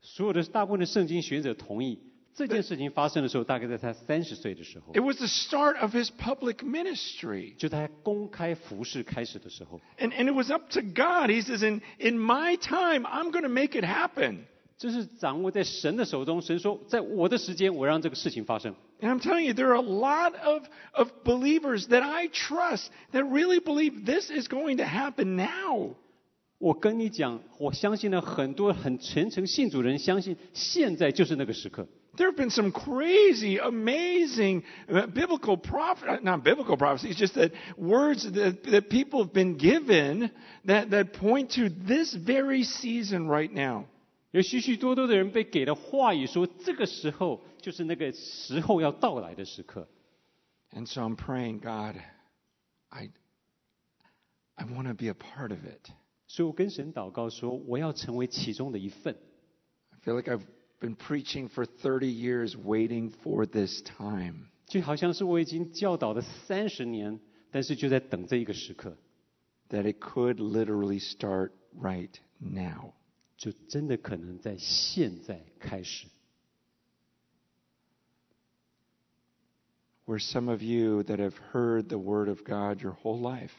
[0.00, 1.98] 所有的大部分的圣经学者同意，
[2.34, 7.56] 这件事情发生的时候，大概在他三十岁的时候， It was the start of His public ministry.
[7.56, 9.80] 就他公开服饰开始的时候。
[9.98, 11.30] And, and it was up to God.
[11.30, 14.44] He says, in, in my time, I'm going to make it happen.
[14.76, 16.40] 这是掌握在神的手中。
[16.40, 18.72] 神说，在我的时间，我让这个事情发生。
[19.00, 23.24] And I'm telling you, there are a lot of, of believers that I trust that
[23.24, 25.96] really believe this is going to happen now.
[26.58, 31.88] 我跟你讲，我相信了很多很虔诚信主人相信，现在就是那个时刻。
[32.16, 38.24] There have been some crazy, amazing uh, biblical prophet, not biblical prophecies, just that words
[38.24, 40.32] that, that people have been given
[40.64, 43.84] that, that point to this very season right now.
[44.32, 49.88] 有许许多多的人被给了话语说，这个时候就是那个时候要到来的时刻。
[50.72, 52.00] And so I'm praying, God,
[52.90, 53.10] I,
[54.56, 55.88] I want to be a part of it.
[56.26, 59.16] 所以我跟神祷告说，我要成为其中的一份。
[59.90, 60.42] I feel like I've
[60.82, 64.48] been preaching for 30 years waiting for this time.
[64.66, 67.18] 就好像是我已经教导了三十年，
[67.50, 68.96] 但是就在等这一个时刻，
[69.70, 71.50] that it could literally start
[71.80, 72.92] right now.
[73.36, 76.06] 就真的可能在现在开始。
[80.06, 83.52] Where some of you that have heard the word of God your whole life,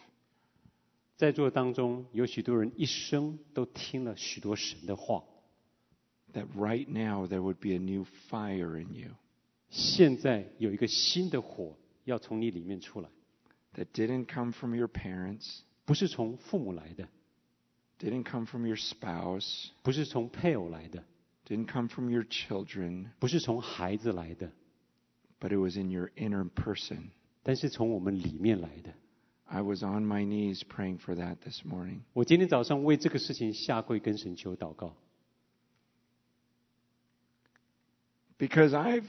[1.15, 5.23] 在座当中有许多人一生都听了许多神的话，
[6.33, 9.09] that right now there would be a new fire in you
[9.69, 13.09] 现在有一个新的火要从你里面出来，
[13.75, 17.07] that didn't come from your parents, 不是从父母来的，
[17.99, 21.03] didn't come from your spouse, 不是从配偶来的，
[21.47, 24.51] didn't come from your children, 不是从孩子来的，
[25.39, 27.09] but it was in your inner person.
[27.43, 28.93] 但是从我们里面来的。
[29.45, 32.01] I was on my knees praying for that this morning.
[32.13, 34.95] 我今天早上为这个事情下跪跟神求祷告，
[38.37, 39.07] Because I've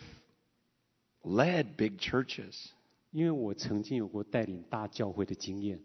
[1.23, 2.73] led big churches.
[3.11, 5.81] 因为我曾经有过带领大教会的经验，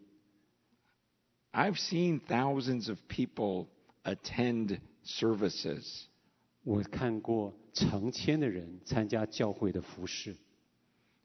[1.52, 3.68] I've seen thousands of people
[4.04, 6.04] attend services.
[6.64, 10.36] 我看过成千的人参加教会的服饰。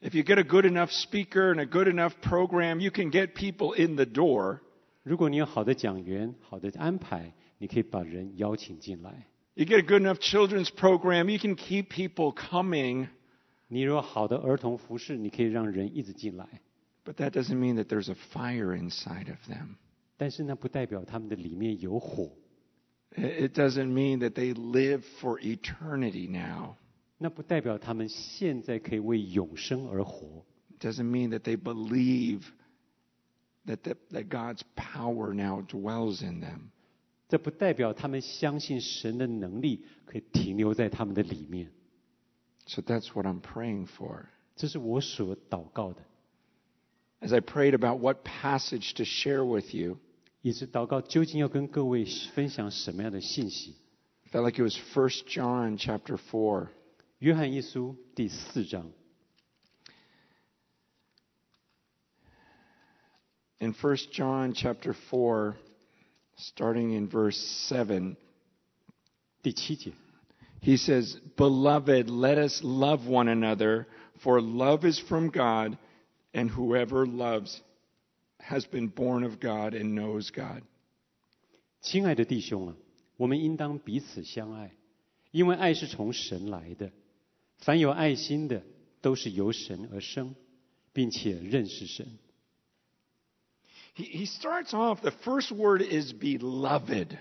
[0.01, 3.35] If you get a good enough speaker and a good enough program, you can get
[3.35, 4.61] people in the door.
[5.03, 9.27] 如果你有好的讲员、好的安排，你可以把人邀请进来。
[9.55, 13.09] You get a good enough children's program, you can keep people coming.
[13.69, 16.47] 你如果好的儿童服饰，你可以让人一直进来。
[17.05, 19.77] But that doesn't mean that there's a fire inside of them.
[20.17, 22.31] 但是那不代表他们的里面有火。
[23.17, 26.77] It it doesn't mean that they live for eternity now.
[27.19, 30.45] 那不代表他们现在可以为永生而活，
[30.79, 32.43] It doesn't mean that they believe
[33.67, 36.71] that, that, that God's power now dwells in them.
[37.29, 41.71] 这不代表他们相信神的能力可以停留在他们的里面。
[42.67, 44.27] So that's what I'm praying for.
[44.57, 46.03] 这是我所祷告的，
[47.21, 49.99] As I prayed about what passage to share with you,
[50.43, 53.77] 也是祷告究竟要跟各位分享什么样的信息。
[54.25, 56.69] I felt like it was 1 John chapter 4.
[57.19, 58.91] 约翰一书第四章，
[63.59, 65.55] In 1 John chapter 4,
[66.37, 67.37] starting in verse
[67.69, 68.17] 7,
[69.43, 69.93] 第七节，
[70.63, 73.87] he says, Beloved, let us love one another,
[74.23, 75.77] for love is from God,
[76.33, 77.61] and whoever loves
[78.39, 80.63] has been born of God and knows God.
[81.81, 82.77] 亲爱的弟兄啊，
[83.17, 84.73] 我们应当彼此相爱，
[85.31, 86.91] 因为爱是从神来的。
[87.59, 88.63] 凡有爱心的，
[89.03, 90.35] 都是由神而生，
[90.93, 92.07] 并且认识神。
[93.95, 97.17] He, he starts off, the first word is beloved.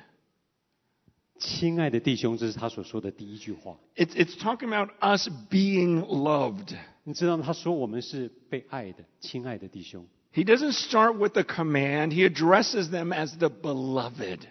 [1.39, 3.78] 亲爱的弟兄，这是他所说的第一句话。
[3.95, 6.76] It's, it's talking about us being loved.
[7.03, 7.43] 你知道吗？
[7.45, 10.05] 他说我们是被爱的，亲爱的弟兄。
[10.34, 14.41] He doesn't start with the command, he addresses them as the beloved.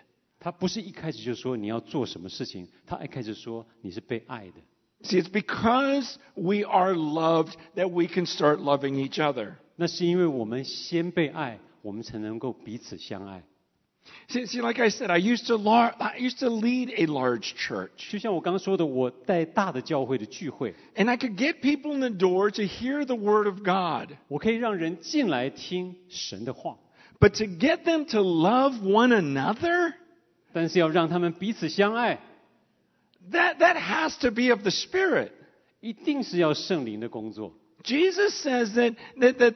[0.41, 4.55] 他不是一开始就说你要做什么事情，他一开始说你是被爱的。
[5.03, 9.53] See, it's because we are loved that we can start loving each other.
[9.77, 13.43] 那是因为我们先被爱， 我们才能够彼此相爱。
[14.29, 17.55] See, see like I said, I used to lar- I used to lead a large
[17.55, 23.59] church, 就像我刚刚说的，我带大的教会的聚会， and I could get people in the door to hear the word of
[23.59, 24.17] God.
[24.29, 26.79] 我可以让人进来听神的话，
[27.21, 29.93] But to get them to love one another,
[30.55, 32.19] 但是要让他们彼此相爱，
[33.31, 35.33] that, that has to be of the Spirit.
[35.81, 37.53] 一定是要圣灵的工作。
[37.83, 39.55] Jesus says that, that, that,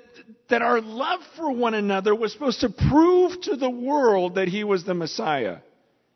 [0.48, 4.64] that our love for one another was supposed to prove to the world that he
[4.64, 5.58] was the Messiah.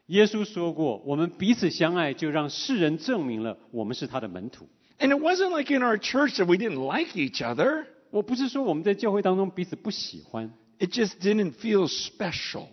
[0.07, 4.68] 耶稣说过，我们彼此相爱，就让世人证明了我们是他的门徒。
[4.99, 7.86] And it wasn't like in our church that we didn't like each other.
[8.11, 12.68] 我不是说我们在教会当中彼此不喜欢， It just didn't feel special.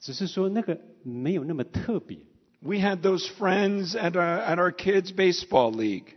[0.00, 2.18] 只是说那个没有那么特别。
[2.60, 6.14] We had those friends at our, at our kids' baseball league.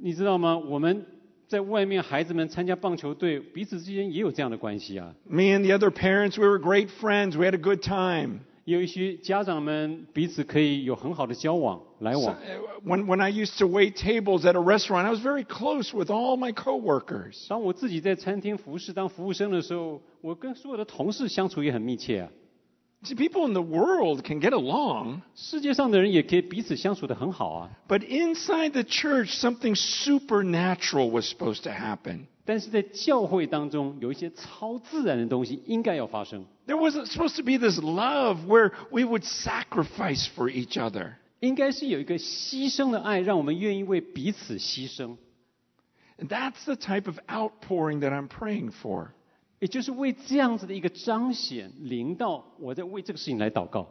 [0.00, 0.56] 你知道吗？
[0.56, 1.04] 我们
[1.51, 5.13] 在外面，孩子们参加棒球队，彼此之间也有这样的关系啊。
[5.27, 7.37] Me and the other parents, we were great friends.
[7.37, 8.39] We had a good time.
[8.63, 12.33] 有一些家长们彼此可以有很好的交往来往。
[12.35, 12.37] uh,
[12.85, 16.09] when, when I used to wait tables at a restaurant, I was very close with
[16.09, 17.49] all my coworkers.
[17.49, 22.29] 当我自己在餐厅服侍当服务生的时候，我跟所有的同事相处也很密切啊。
[23.04, 27.70] See, people in the world can get along, 世界上的人也可以彼此相处的很好啊。
[27.86, 32.26] but inside the church, something supernatural was supposed to happen.
[32.44, 41.12] 但是在教会当中，有一些超自然的东西应该要发生， There wasn't supposed to be this love where we would sacrifice for each other.
[41.40, 45.16] 应该是有一个牺牲的爱，让我们愿意为彼此牺牲。
[46.18, 49.08] And that's the type of outpouring that I'm praying for.
[49.60, 53.90] 也就是为这样子的一个彰显临到，我在为这个事情来祷告。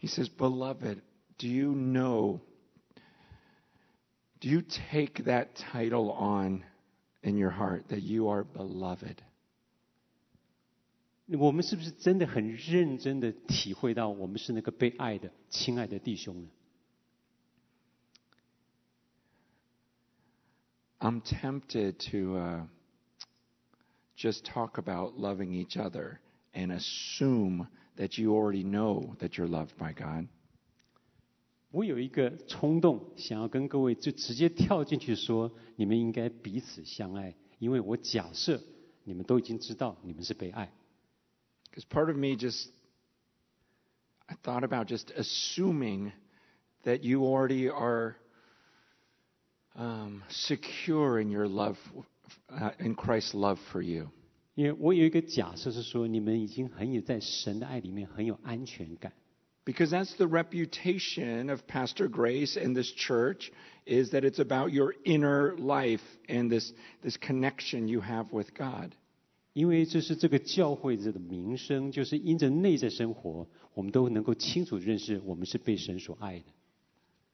[0.00, 1.00] He says, Beloved,
[1.38, 2.40] do you know,
[4.40, 6.62] do you take that title on
[7.22, 9.16] in your heart that you are beloved?
[11.26, 16.48] 我们是不是真的很认真的体会到，我们是那个被爱的、亲爱的弟兄呢？
[21.00, 22.66] I'm tempted to uh,
[24.16, 26.20] just talk about loving each other
[26.52, 30.28] and assume that you already know that you're loved by God.
[31.70, 38.60] 我有一个冲动，想要跟各位就直接跳进去说，你们应该彼此相爱，因为我假设
[39.04, 40.72] 你们都已经知道你们是被爱。
[41.70, 42.68] Because part of me just,
[44.26, 46.12] I thought about just assuming
[46.84, 48.16] that you already are
[49.74, 51.76] um, secure in your love,
[52.48, 54.08] uh, in Christ's love for you.
[54.54, 59.12] 因为我有一个假设是说，你们已经很有在神的爱里面很有安全感，
[59.64, 63.50] Because that's the reputation of Pastor Grace and this church
[63.84, 66.72] is that it's about your inner life and this,
[67.02, 68.92] this connection you have with God.
[69.52, 76.46] 因为这是这个教会这的名声，就是因着内在生活，我们都能够清楚认识我们是被神所爱的。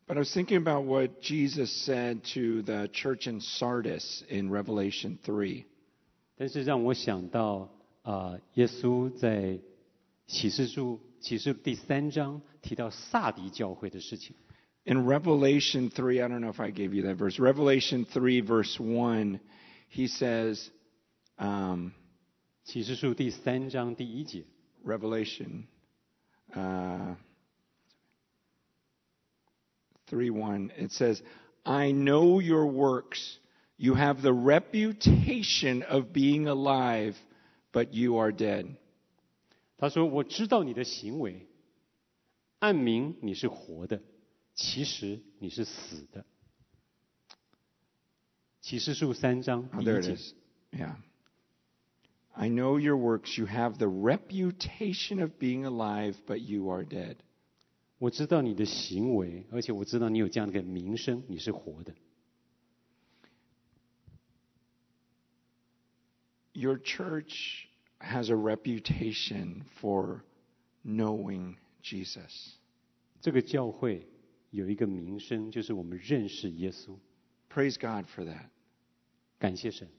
[0.08, 5.18] But I was thinking about what Jesus said to the church in Sardis in Revelation
[5.24, 5.64] 3.
[6.36, 7.70] 但是让我想到
[8.02, 9.58] 啊、呃耶稣在
[10.26, 14.34] 启示录 启示录第三章提到萨迪教会的事情。
[14.84, 17.38] In Revelation 3, I don't know if I gave you that verse.
[17.38, 19.40] Revelation 3, verse 1,
[19.88, 20.68] he says,
[21.38, 21.92] um,
[22.64, 24.44] 启示录第三章第一节，
[24.84, 25.64] Revelation
[26.52, 27.16] uh,
[30.08, 31.22] 3 1, it says,
[31.64, 33.38] I know your works.
[33.76, 37.16] You have the reputation of being alive,
[37.72, 38.76] but you are dead.
[39.78, 41.48] 他说：“我知道你的行为，
[42.60, 44.00] 暗明你是活的，
[44.54, 46.24] 其实你是死的。”
[48.60, 50.14] 启示录三章 Oh, 第 there 一 it 节。
[50.16, 50.34] is.
[50.72, 50.94] Yeah.
[52.32, 53.36] I know your works.
[53.38, 57.16] You have the reputation of being alive, but you are dead.
[57.99, 61.93] 我知道你的行为，而且我知道你有这样的一个名声，你是活的。
[66.53, 67.65] Your church
[67.99, 70.21] has a reputation for
[70.83, 72.53] knowing Jesus.
[73.21, 74.07] 这个教会
[74.49, 76.97] 有一个名声，就是我们认识耶稣。
[77.49, 78.47] Praise God for that.
[79.37, 79.89] 感谢神。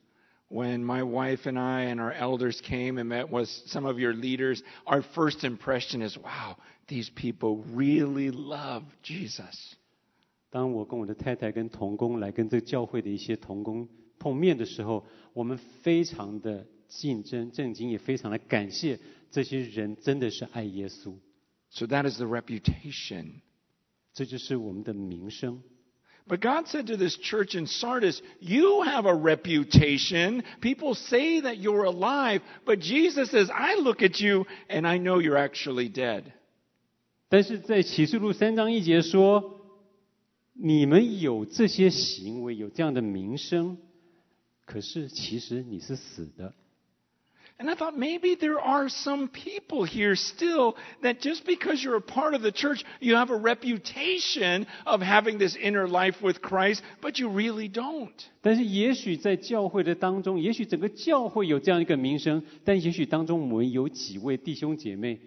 [0.50, 4.14] When my wife and I and our elders came and met with some of your
[4.14, 9.76] leaders, our first impression is wow, these people really love Jesus.
[10.52, 13.89] 当我跟我的太太跟童工来跟这个教会的一些童工
[14.20, 19.00] 碰面的时候，我们非常的竞争震惊，也非常的感谢
[19.32, 21.18] 这些人真的是爱耶稣，
[21.72, 23.41] So that is the reputation.
[24.14, 25.62] 这就是我们的名声。
[26.30, 30.43] But God said to this church in Sardis, You have a reputation.
[30.60, 35.20] People say that you're alive, but Jesus says, I look at you and I know
[35.20, 36.24] you're actually dead.
[37.30, 39.62] 但是在启示录三章一节说，
[40.54, 43.78] 你们有这些行为，有这样的名声，
[44.66, 46.54] 可是其实你是死的。
[47.60, 52.02] And I thought maybe there are some people here still that just because you're a
[52.02, 56.84] part of the church, you have a reputation of having this inner life with Christ,
[57.02, 58.12] but you really don't.
[58.41, 65.18] 但是也许在教会的当中，也许整个教会有这样一个名声，但也许当中我们有几位弟兄姐妹，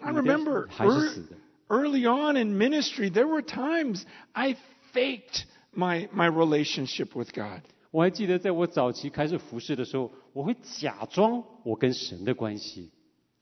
[0.00, 1.36] I 你的 remember 还 是 ear- 死的。
[1.68, 4.54] early on in ministry, there were times I
[4.92, 7.62] faked my, my relationship with God.
[7.90, 12.90] 我还记得在我早期开始服侍的时候， 我会假装我跟神的关系，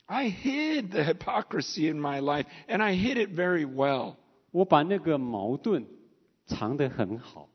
[0.07, 4.17] I hid the hypocrisy in my life, and I hid it very well.
[4.51, 5.87] 我把那个矛盾
[6.47, 7.49] 藏得很好。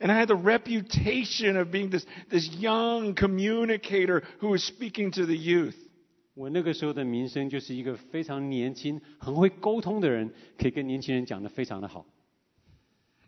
[0.00, 5.26] And I had the reputation of being this, this young communicator who was speaking to
[5.26, 5.74] the youth.
[6.34, 12.06] 我那个时候的名声就是一个非常年轻、很会沟通的人，可以跟年轻人讲得非常的好。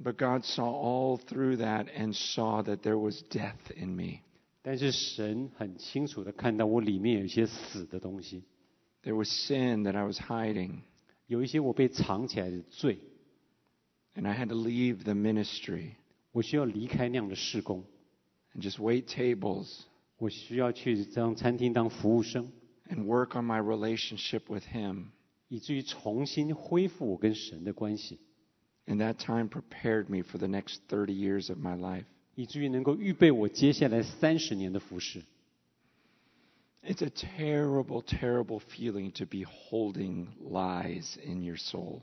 [0.02, 4.20] But God saw all through that and saw that there was death in me.
[4.64, 8.44] 但是神很清楚的看到我里面有一些死的东西，
[9.02, 10.80] There was sin that I was hiding.
[11.26, 12.98] 有一些我被藏起来的罪，
[14.14, 15.92] And I had to leave the ministry
[16.32, 17.84] 我需要离开那样的事工，
[18.54, 19.82] and just wait tables
[20.18, 22.52] 我需要去当餐厅当服务生，
[22.88, 25.06] and work on my relationship with Him.
[25.48, 28.20] 以至于重新恢复我跟神的关系，
[28.86, 32.04] And that time prepared me for the next 30 years of my life.
[32.34, 35.22] 以至于能够预备我接下来三十年的服饰。
[36.82, 42.00] It's a terrible, terrible feeling to be holding lies in your soul.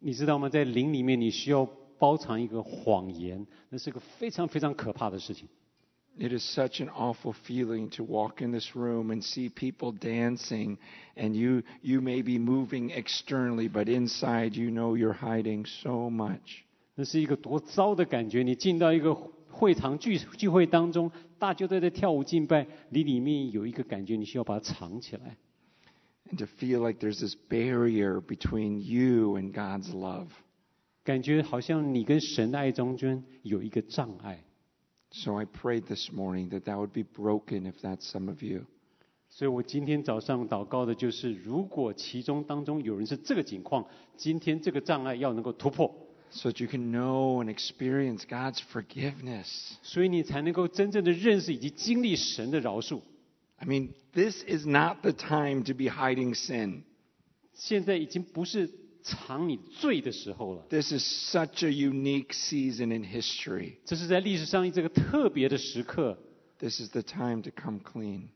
[0.00, 0.48] 你知道吗？
[0.48, 1.68] 在灵里面，你需要
[1.98, 5.48] 包藏一个谎言，那是个非常非常可怕的事情。
[6.20, 10.78] It is such an awful feeling to walk in this room and see people dancing,
[11.14, 16.61] and you, you may be moving externally, but inside you know you're hiding so much.
[16.95, 18.43] 那是一个多糟的感觉！
[18.43, 19.15] 你进到一个
[19.49, 25.37] 会堂聚聚会当中，大家都在跳舞敬拜，你里面有一个感觉，你需要把它藏起来
[26.31, 30.27] ，And to feel like there's this barrier between you and God's love.
[31.03, 34.43] 感觉好像你跟神的爱中间有一个障碍。
[35.11, 38.65] So I prayed this morning that that would be broken if that's some of you.
[39.29, 45.91] 所以我今天早上祷告的就是，如果其中当中有人是这个情况，今天这个障碍要能够突破，
[46.32, 49.46] So that you can know and experience God's forgiveness.
[49.82, 53.00] 所以你才能够真正的认识以及经历神的饶恕。
[53.56, 56.82] I mean, this is not the time to be hiding sin.
[57.54, 58.70] 现在已经不是
[59.02, 63.76] 藏你罪的时候了， This is such a unique season in history.
[63.86, 66.18] 这是在历史上这个特别的时刻。
[66.58, 68.28] This is the time to come clean.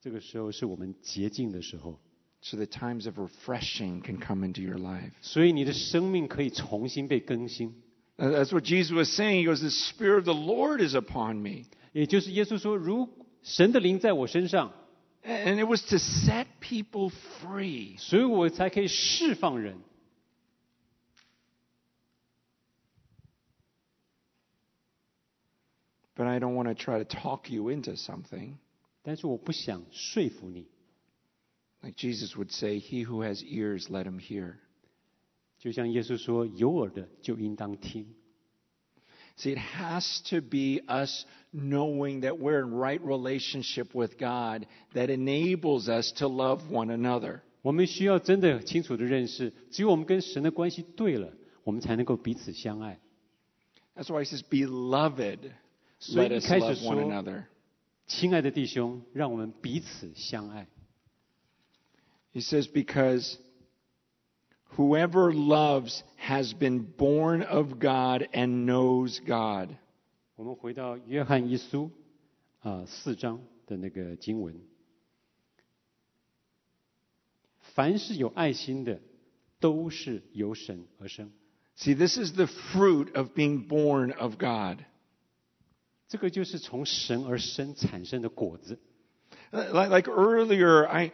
[0.00, 1.98] 这个时候是我们洁净的时候，
[2.44, 5.12] So that times of refreshing can come into your life.
[5.20, 7.72] 所以你的生命可以重新被更新。
[8.18, 9.42] Uh, That's what Jesus was saying.
[9.42, 11.66] He goes, The Spirit of the Lord is upon me.
[11.92, 13.08] 也就是耶稣说，如
[13.42, 14.72] 神的灵在我身上，
[15.24, 17.96] And it was to set people free.
[17.98, 19.78] 所以我才可以释放人。
[26.16, 28.56] But I don't want to try to talk you into something.
[29.02, 30.66] 但是我不想说服你，
[31.82, 34.56] Like Jesus would say, He who has ears, let him hear.
[35.58, 38.14] 就像耶稣说：“有耳的就应当听。
[39.36, 45.08] See, it has to be us knowing that we're in right relationship with God that
[45.08, 47.40] enables us to love one another.
[47.62, 51.32] ”我们需要真的清楚的认识，只有我们跟神的关系对了，
[51.64, 52.98] 我们才能够彼此相爱。
[53.94, 55.38] That's why he says, Beloved,
[55.98, 57.44] 所以 let 一 us 开始 love one 说 another.，
[58.06, 60.66] 亲爱的弟兄，让我们彼此相爱。
[62.32, 63.36] He says, Because
[64.76, 69.68] whoever loves has been born of God and knows God.
[70.36, 71.90] 我们回到约翰一书
[72.60, 74.60] 啊、四章的那个经文，
[77.74, 79.00] 凡是有爱心的，
[79.60, 81.30] 都是由神而生。
[81.76, 84.84] See, this is the fruit of being born of God.
[86.08, 88.78] 这个就是从神而生产生的果子。
[89.50, 91.12] Uh, Like, like earlier, I,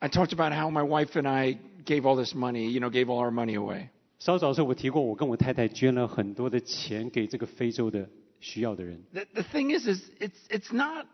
[0.00, 3.08] I talked about how my wife and I gave all this money, you know, gave
[3.08, 3.88] all our money away.
[4.18, 8.08] 稍早的时候我提过，我跟我太太捐了很多的钱给这个非洲的
[8.40, 9.02] 需要的人。
[9.12, 11.06] The, the thing is, is it's, it's not,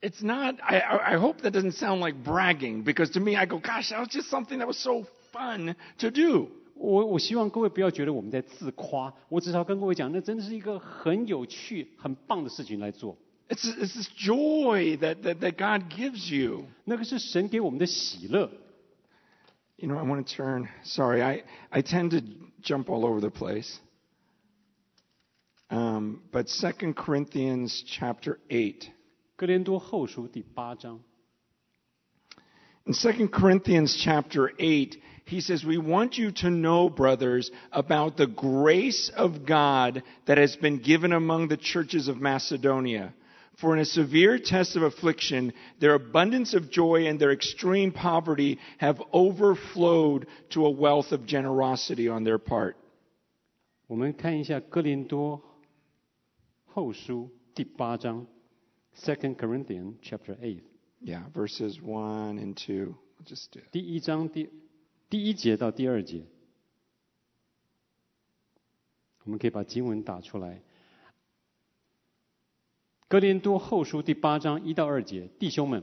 [0.00, 3.46] it's not, I, I I hope that doesn't sound like bragging because to me, I
[3.46, 6.48] go, gosh, that was just something that was so fun to do.
[6.74, 13.16] 我我希望各位不要觉得我们在自夸，我只是要跟各位讲，那真的是一个很有趣、很棒的事情来做。
[13.50, 16.66] It's, it's this joy that, that, that God gives you.
[16.84, 18.50] 那个是神给我们的喜乐。
[19.76, 22.20] You know, I want to turn, sorry, I, I tend to
[22.60, 23.78] jump all over the place.
[25.70, 28.90] Um, but 2 Corinthians chapter 8.
[29.36, 31.00] 哥林多后书第八章，
[32.84, 38.26] In 2 Corinthians chapter 8, he says, We want you to know, brothers, about the
[38.26, 43.12] grace of God that has been given among the churches of Macedonia.
[43.56, 48.58] For in a severe test of affliction, their abundance of joy and their extreme poverty
[48.78, 52.76] have overflowed to a wealth of generosity on their part.
[53.88, 55.42] 我们看一下哥林多
[56.66, 58.26] 后书第八章，
[58.96, 60.62] Second Corinthians chapter eight，
[61.02, 62.94] Yeah, verses 1 and 2.
[62.94, 63.70] We'll just do it.
[63.72, 64.50] 第一章第
[65.10, 66.26] 第一节到第二节，
[69.24, 70.62] 我们可以把经文打出来。
[73.12, 75.82] 哥林多后书第八章一到二节，弟兄们，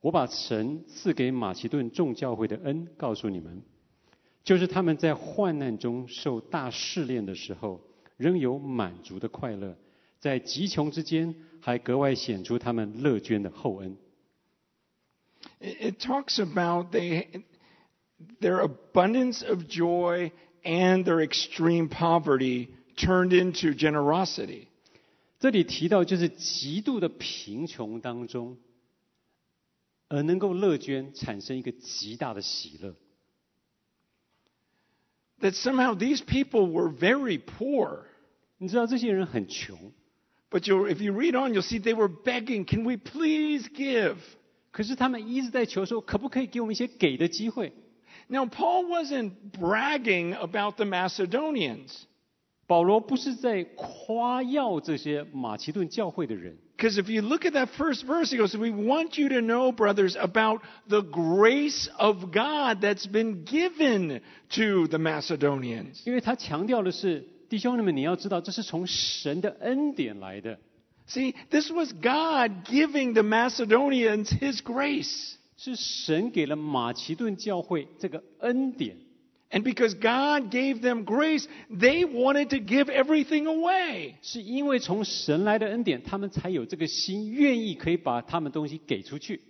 [0.00, 3.62] 我把神赐给马其顿众教会的恩告诉你们，
[4.44, 7.80] 就是他们在患难中受大试炼的时候，
[8.16, 9.76] 仍有满足的快乐，
[10.20, 13.96] 在极穷之间还格外显出他们乐捐的厚恩。
[15.60, 17.42] It, it talks about they,
[18.40, 20.30] their abundance of joy
[20.62, 24.67] and their extreme poverty turned into generosity.
[25.38, 28.56] 这里提到就是极度的贫穷当中，
[30.08, 32.94] 而能够乐捐，产生一个极大的喜乐。
[35.40, 38.04] That somehow these people were very poor.
[38.56, 39.92] 你知道这些人很穷，
[40.50, 44.16] But you if you read on, you'll see they were begging, Can we please give?
[44.70, 47.72] 可是他们一直在求说，可不可以给我们一些给的机会？
[48.28, 51.92] Now, Paul wasn't bragging about the Macedonians.
[52.68, 59.40] 保罗不是在夸耀这些马其顿教会的人， Because if you look at that first verse, he goes, We want you to
[59.40, 66.02] know, brothers, about the grace of God that's been given to the Macedonians.
[66.06, 70.58] 因为他强调的是，弟兄们，你要知道，这是从神的恩典来的，
[71.06, 75.34] See, this was God giving the Macedonians his grace.
[75.56, 78.96] 是神给了马其顿教会这个恩典。
[79.50, 84.14] And because God gave them grace, they wanted to give everything away.
[84.20, 89.40] 是因为从神来的恩典，他们才有这个心，愿意可以把他们东西给出去。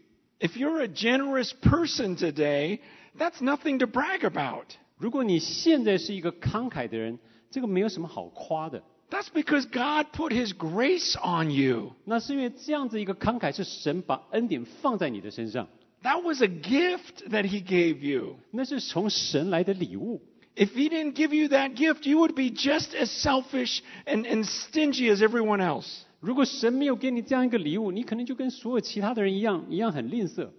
[0.41, 2.81] If you're a generous person today,
[3.17, 4.67] that's nothing to brag about.
[4.99, 7.19] 如果你现在是一个慷慨的人，
[7.51, 8.83] 这个没有什么好夸的。
[9.11, 11.93] That's because God put his grace on you.
[12.05, 15.67] 那是因为这样子一个慷慨，是神把恩典放在你的身上，
[16.03, 18.37] That was a gift that he gave you.
[18.51, 20.21] 那是从神来的礼物。
[20.57, 24.45] If he didn't give you that gift, you would be just as selfish and, and
[24.45, 26.03] stingy as everyone else.
[26.21, 30.51] 如果神没有给你这样一个礼物，你可能就跟所有其他的人一样，一样很吝啬。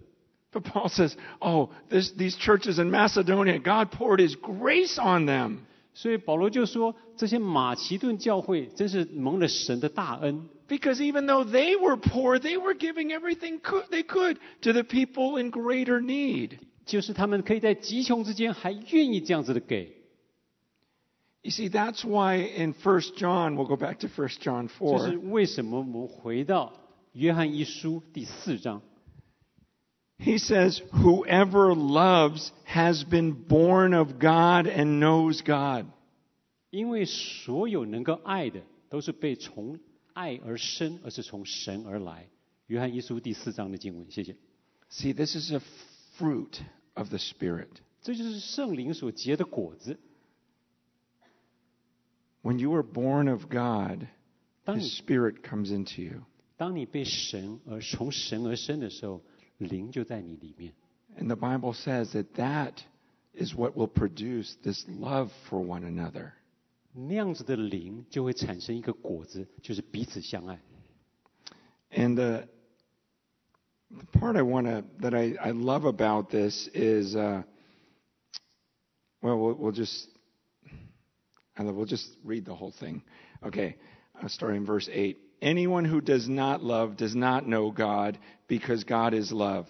[0.52, 5.66] But Paul says, oh, this, these churches in Macedonia, God poured his grace on them.
[5.93, 14.83] 所以保罗就说，这些马其顿教会真是蒙了神的大恩，Because even though they were poor, they were giving everything could, they could to the
[14.83, 16.59] people in greater need.
[16.85, 19.97] 就是他们可以在极穷之间还愿意这样子的给。
[21.43, 24.99] You see, that's why in First John, we'll go back to First John four.
[24.99, 26.73] 这是为什么我们回到
[27.13, 28.81] 约翰一书第四章，
[30.20, 35.86] He says, Whoever loves has been born of God and knows God.
[36.70, 39.78] 因为所有能够爱的，都是被从
[40.14, 42.28] 爱而生，而是从神而来。
[42.66, 44.36] 约翰一书第四章的经文，谢谢。
[44.90, 45.60] See, this is a
[46.18, 46.60] fruit
[46.94, 47.68] of the Spirit.
[48.02, 49.98] 这就是圣灵所结的果子。
[52.42, 54.06] When you are born of God,
[54.64, 56.22] 当 His 你 Spirit comes into you.
[56.56, 59.22] 当你被神而从神而生的时候，
[59.60, 60.72] 灵就在你里面。
[61.18, 62.82] And the Bible says that that
[63.34, 66.32] is what will produce this love for one another.
[66.92, 70.60] 那样子的灵就会产生一个果子，就是彼此相爱。
[71.90, 72.48] And the,
[73.90, 77.42] the part I want to that I, I love about this is, uh,
[79.22, 80.08] well, well, we'll just
[81.56, 83.02] I love- we'll just read the whole thing.
[83.42, 83.76] Okay,
[84.20, 85.18] uh, starting in verse eight.
[85.41, 89.67] Anyone who does not love does not know God, because God is love.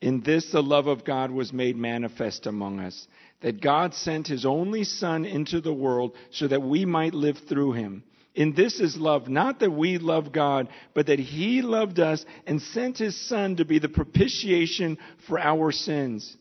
[0.00, 3.08] In this, the love of God was made manifest among us,
[3.40, 7.72] that God sent his only Son into the world so that we might live through
[7.72, 8.04] him.
[8.34, 12.62] In this is love, not that we love God, but that he loved us and
[12.62, 16.36] sent his Son to be the propitiation for our sins.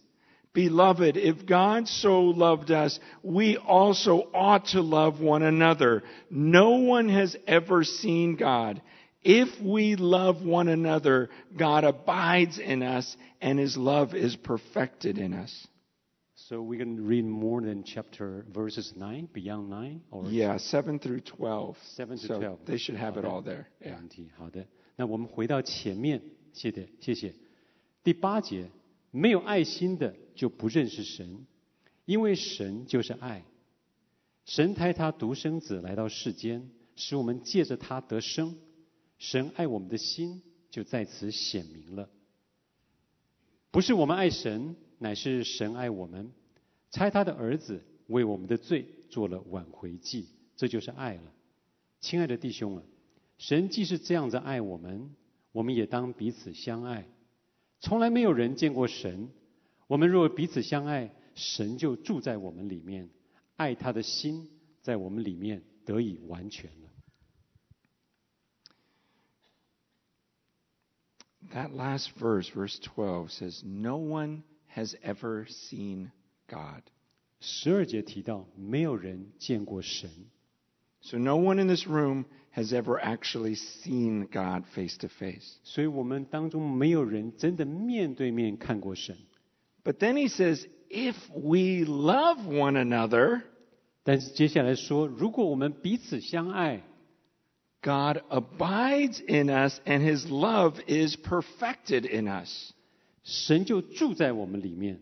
[0.57, 6.03] Beloved, if God so loved us, we also ought to love one another.
[6.31, 8.83] No one has ever seen God.
[9.23, 15.33] If we love one another, God abides in us and his love is perfected in
[15.33, 15.67] us.
[16.35, 20.99] So we're going to read more than chapter verses nine, beyond nine, or Yeah, 7
[20.99, 21.77] through 12.
[21.97, 22.59] 7 to So 12.
[22.67, 23.69] they should have it all there.
[23.81, 23.95] 没 Yeah.
[23.97, 24.29] 问题。
[24.37, 24.67] 好的，
[24.97, 26.21] 那我们回到前面，
[26.53, 27.33] 谢谢谢谢。
[28.03, 28.69] 第八节，
[29.13, 31.46] 没有爱心的 就不认识神，
[32.06, 33.44] 因为神就是爱。
[34.46, 38.56] 神差他独生子来到世间，使我们借着他得生。
[39.18, 42.08] 神爱我们的心就在此显明了。
[43.72, 46.32] 不是我们爱神，乃是神爱我们，
[46.92, 51.34] 差他的儿子为我们的罪做了挽回祭，这就是爱了。
[52.00, 52.84] 亲爱的弟兄啊，
[53.38, 55.14] 神既是这样子爱我们，
[55.52, 57.10] 我们也当彼此相爱。
[57.80, 59.30] 从来没有人见过神，
[59.88, 63.10] 我们若彼此相爱，神就住在我们里面，
[63.56, 64.50] 爱他的心
[64.82, 66.88] 在我们里面得以完全了。
[71.54, 74.44] That last verse, verse 12, says, No one
[74.76, 76.12] has ever seen
[76.50, 76.84] God.
[77.40, 80.10] 十二节提到，没有人见过神
[81.00, 85.60] ，So no one in this room has ever actually seen God face to face.
[85.64, 89.18] 所以我们当中没有人真的面对面看过神。
[89.87, 93.43] But then he says, if we love one another,
[94.05, 96.83] 但是接下来说，如果我们彼此相爱，
[97.81, 102.73] God abides in us and his love is perfected in us.
[103.25, 105.01] 神就住在我们里面，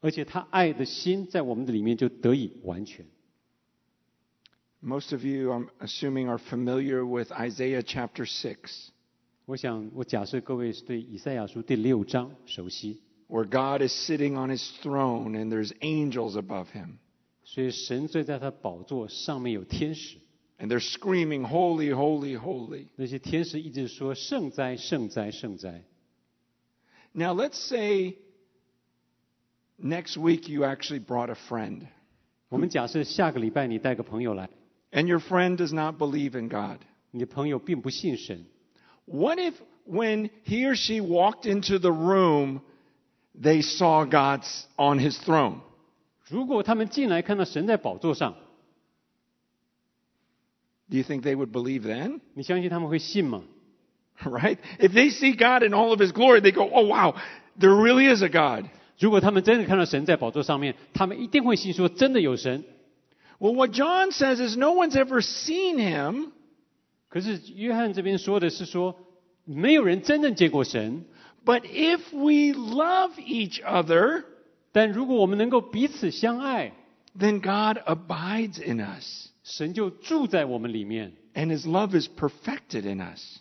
[0.00, 3.06] 而且他爱的心在我们的里面就得以完全。
[4.82, 8.90] Most of you, I'm assuming, are familiar with Isaiah chapter 6,
[9.46, 16.98] 我想，我假设各位是对以赛亚书第六章熟悉， where God is sitting on his throne and there's angels above him.
[17.42, 20.18] 所以神坐在他宝座上面有天使，
[20.58, 22.86] And they're screaming, Holy, holy, holy.
[22.94, 25.82] 那些天使一直说圣哉，圣哉，圣哉。
[27.12, 28.18] Now, let's say
[29.82, 31.86] next week you actually brought a friend,
[32.50, 34.48] 我们假设下个礼拜你带个朋友来，
[34.92, 36.78] and your friend does not believe in God.
[37.10, 38.44] 你的朋友并不信神，
[39.06, 42.60] What if, when he or she walked into the room,
[43.34, 44.42] they saw God
[44.76, 45.60] on his throne?
[46.28, 48.34] 如果他们进来看到神在宝座上，
[50.88, 52.20] Do you think they would believe then?
[52.34, 53.42] 你相信他们会信吗？
[54.22, 54.58] Right?
[54.78, 57.14] If they see God in all of his glory, they go, oh wow,
[57.58, 58.66] there really is a God.
[58.98, 62.64] 如果他们真的看到神在宝座上面，他们一定会信说真的有神。
[63.38, 66.32] Well, what John says is no one's ever seen him,
[67.14, 68.96] 可是约翰这边说的是说，
[69.44, 71.04] 没有人真正见过神，
[71.44, 74.24] but if we love each other,
[74.72, 76.72] 但如果我们能够彼此相爱，
[77.18, 83.38] then God abides in us, 神就住在我们里面， and his love is perfected in us.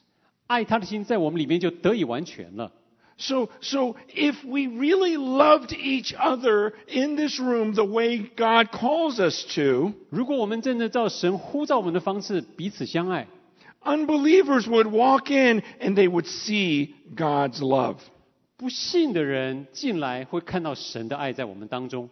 [0.48, 2.72] 爱他的心在我们里面就得以完全了。
[3.18, 9.20] So, so if we really loved each other in this room the way God calls
[9.20, 13.28] us to, 如果我们真的照神呼召我们的方式彼此相爱，
[13.84, 17.98] unbelievers would walk in and they would see God's love.
[18.58, 22.10] 不信的人进来会看到神的爱在我们当中。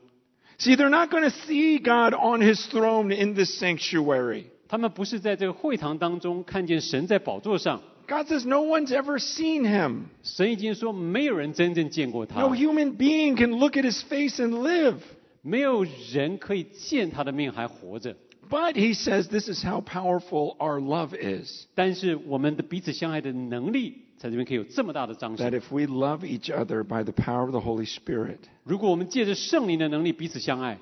[0.59, 4.45] See, they're not going to see God on his throne in this sanctuary.
[4.67, 10.05] 他们不是在这个会堂当中看见神在宝座上， God says no one's ever seen him.
[10.23, 14.95] 神已经说没有人真正见过他 No，human being can look at his face and live.
[15.41, 18.15] 没有人可以见他的面还活着。
[18.51, 21.65] But he says this is how powerful our love is.
[21.75, 25.59] 但是我们的彼此相爱的能力在这边可以有这么大的彰 That 显。
[25.59, 30.79] if we love each other by the power of the Holy Spirit, 如果我们借着圣灵的能力彼此相爱，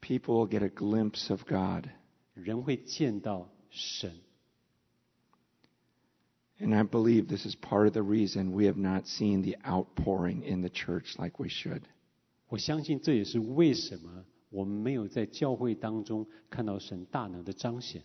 [0.00, 1.86] people will get a glimpse of God.
[2.34, 4.12] 人会见到神。
[6.60, 10.44] And I believe this is part of the reason we have not seen the outpouring
[10.48, 11.82] in the church like we should.
[12.48, 14.24] 我相信这也是为什么
[14.56, 18.02] 我们没有在教会当中看到神大能的彰显。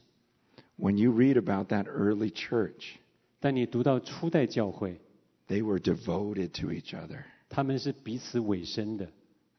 [0.77, 2.95] When you read about that early church,
[3.39, 4.99] 但你读到初代教会，
[5.47, 7.23] they were devoted to each other.
[7.49, 9.09] 他们是彼此委身的，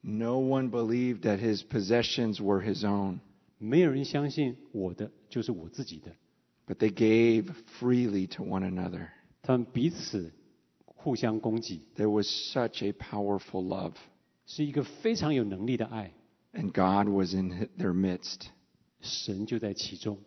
[0.01, 3.19] No one believed that his possessions were his own,
[3.57, 6.15] 没有人相信我的就是我自己的，
[6.65, 7.47] but they gave
[7.79, 9.07] freely to one another.
[9.41, 10.31] 他们彼此
[10.85, 13.93] 互相供给， There was such a powerful love,
[14.45, 16.13] 是一个非常有能力的爱，
[16.53, 18.47] and God was in their midst.
[19.01, 20.19] 神就在其中，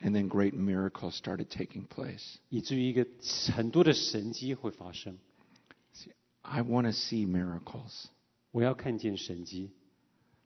[0.00, 2.36] And then great miracles started taking place.
[2.48, 3.06] 以至于一个
[3.54, 5.18] 很多的神迹会发生。
[6.42, 8.06] I want to see miracles.
[8.50, 9.70] 我要看见神迹，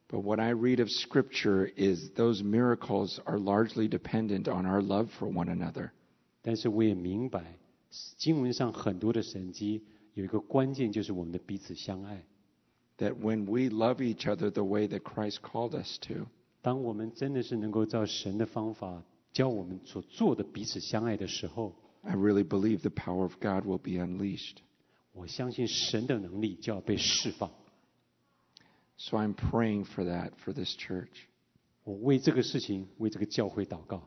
[0.08, 5.08] But what I read of Scripture is those miracles are largely dependent on our love
[5.18, 5.90] for one another.
[6.40, 7.58] 但是我也明白，
[8.16, 9.84] 经文上很多的神迹
[10.14, 12.24] 有一个关键，就是我们的彼此相爱。
[12.98, 16.26] That when we love each other the way that Christ called us to,
[16.62, 19.02] 当我们真的是能够照神的方法
[19.32, 24.56] 教我们所做的彼此相爱的时候， I really believe the power of God will be unleashed.
[25.12, 27.50] 我相信神的能力就要被释放。
[28.96, 31.26] So I'm praying for that for this church.
[31.84, 34.02] 我为这个事情，为这个教会祷告，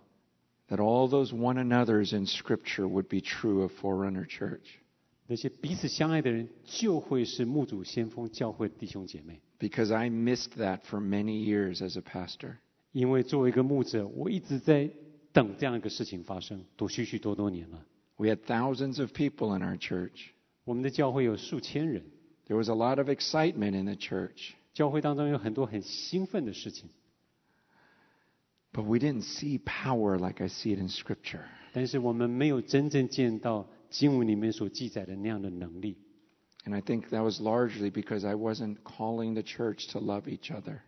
[0.67, 4.79] That all those one another's in Scripture would be true of Forerunner Church.
[5.26, 9.40] 那些彼此相爱的人，就会是牧主先锋教会弟兄姐妹。
[9.58, 12.56] Because I missed that for many years as a pastor.
[12.92, 14.88] 因为作为一个牧者，我一直在
[15.32, 17.84] 等这样一个事情发生，多许许多多年了。
[18.16, 20.28] We had thousands of people in our church.
[20.64, 22.02] 我们的教会有数千人
[22.46, 24.52] ，There was a lot of excitement in the church.
[24.72, 26.88] 教会当中有很多很兴奋的事情
[28.72, 31.44] ，But we didn't see power like I see it in Scripture.
[31.72, 35.97] 但是我们没有真正见到经文里面所记载的那样的能力。
[36.63, 40.51] And I think that was largely because I wasn't calling the church to love each
[40.51, 40.79] other.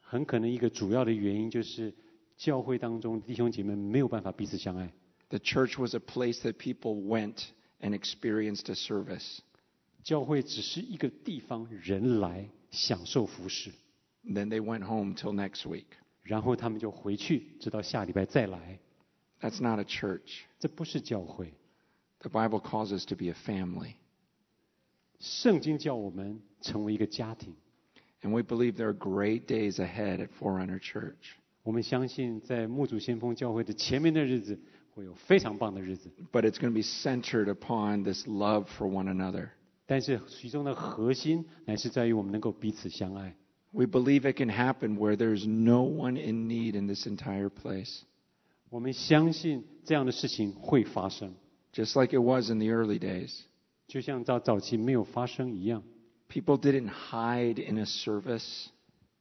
[0.00, 1.94] 很可能一个主要的原因就是
[2.36, 4.92] 教会当中弟兄姐妹没有办法彼此相爱。
[5.28, 7.44] The church was a place that people went
[7.80, 9.38] and experienced a service.
[10.02, 13.70] 教会只是一个地方，人来享受服侍，
[14.24, 15.86] Then they went home till next week.
[16.22, 18.78] 然后他们就回去，直到下礼拜再来。
[19.40, 20.42] That's not a church.
[20.58, 21.54] 这不是教会。
[22.20, 23.94] The Bible calls us to be a family.
[25.18, 27.54] 圣经叫我们成为一个家庭。
[28.22, 31.34] And we believe there are great days ahead at Forerunner Church.
[31.64, 34.58] 我们相信，在牧主先锋教会的前面的日子，
[34.94, 36.10] 会有非常棒的日子。
[36.32, 39.50] But it's going to be centered upon this love for one another.
[39.86, 43.34] 但是其中的核心乃是在于我们能够彼此相爱。
[43.72, 48.02] We believe it can happen where there's no one in need in this entire place.
[48.70, 51.34] 我们相信这样的事情会发生，
[51.76, 53.40] Just like it was in the early days.
[53.88, 55.82] 就像早早期没有发生一样。
[56.28, 58.66] People didn't hide in a service,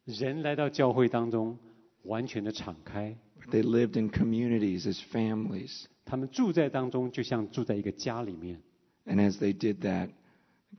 [0.06, 1.58] 人来到教会当中，
[2.04, 5.86] 完全的敞开， but they lived in communities as families.
[6.06, 8.62] 他们住在当中，就像住在一个家里面。
[9.06, 10.10] And as they did that,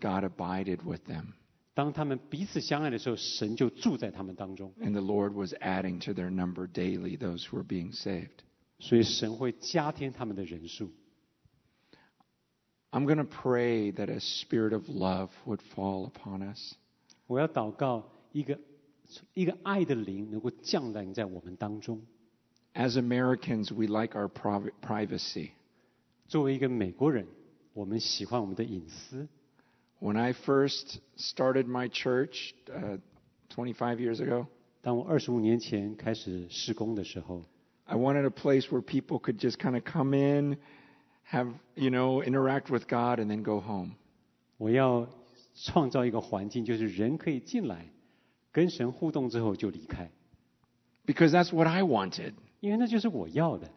[0.01, 1.35] God abided with them.
[1.75, 8.45] 当他们彼此相爱的时候，神就住在他们当中， And the Lord was adding to their number daily those who were being saved.
[8.79, 10.91] 所以神会加添他们的人数。
[12.93, 16.75] I'm going to pray that a spirit of love would fall upon us.
[17.27, 18.59] 我要祷告一个
[19.35, 22.03] 一个爱的灵能够降临在我们当中。
[22.75, 25.51] As Americans, we like our priv- privacy.
[26.27, 27.27] 作为一个美国人，
[27.75, 29.29] 我们喜欢我们的隐私。
[30.01, 32.99] When I first started my church uh,
[33.55, 34.47] 25 years ago,
[34.81, 37.45] 当我二十五年前开始施工的时候，
[37.85, 40.59] I wanted a place where people could just kind of come in,
[41.31, 43.93] have, you know, interact with God, and then go home.
[44.59, 45.09] 我要
[45.55, 47.87] 创造一个环境，就是人可以进来，
[48.53, 50.11] 跟神互动之后就离开，
[51.07, 52.35] because that's what I wanted.
[52.61, 53.69] 因为那就是我要的。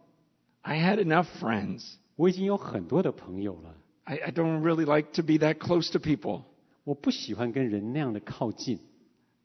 [0.61, 1.95] I had enough friends.
[2.15, 6.43] 我已经有很多的朋友了， I, I don't really like to be that close to people.
[6.83, 8.79] 我不喜欢跟人那样的靠近，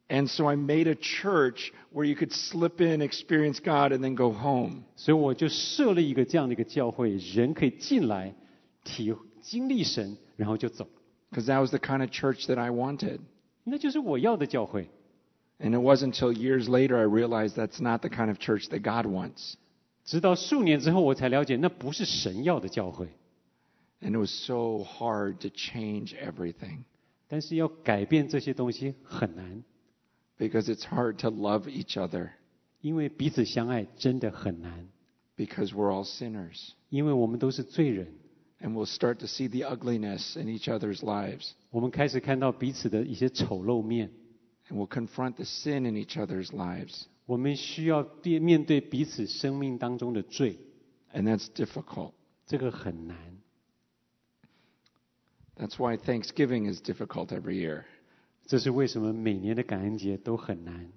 [0.08, 4.16] And so I made a church where you could slip in, experience God, and then
[4.16, 4.82] go home.
[4.96, 8.34] 所以我就设了一个这样的一个教会，人可以进来
[8.82, 10.88] 体经历神，然后就走，
[11.30, 13.20] Because that was the kind of church that I wanted.
[13.62, 14.90] 那就是我要的教会。
[15.60, 18.80] And it wasn't until years later I realized that's not the kind of church that
[18.82, 19.54] God wants.
[20.04, 23.08] 直到数年之后，我才了解那不是神要的教会。
[24.00, 26.84] And it was so hard to change everything
[27.28, 29.62] 但是要改变这些东西很难，
[30.38, 32.30] because it's hard to love each other
[32.80, 34.88] 因为彼此相爱真的很难，
[35.36, 36.70] because we're all sinners.
[36.88, 38.14] 因为我们都是罪人。
[38.62, 41.52] And we'll start to see the ugliness in each other's lives.
[41.70, 44.10] 我们开始看到彼此的一些丑陋面，
[44.68, 47.04] And we'll confront the sin in each other's lives.
[47.24, 50.58] 我们需要面面对彼此生命当中的罪，
[51.14, 52.12] And that's difficult.
[52.46, 53.16] 这个很难。
[55.56, 57.84] That's why Thanksgiving is difficult every year.
[58.46, 60.90] 这是为什么每年的感恩节都很难。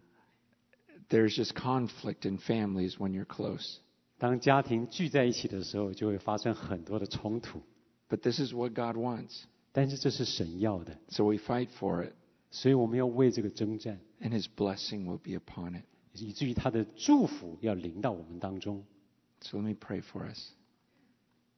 [1.10, 3.78] There's just conflict in families when you're close.
[4.18, 7.62] 当家庭聚在一起的时候，就会发生很多的冲突。
[8.10, 9.44] But this is what God wants.
[9.72, 12.14] 但是这是神要的， So we fight for it,
[12.52, 15.84] 所以我们要为这个征战， and His blessing will be upon it.
[16.14, 18.86] 以至于他的祝福要临到我们当中。
[19.42, 20.50] So let me pray for us.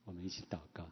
[0.05, 0.89] 我们一起祷告。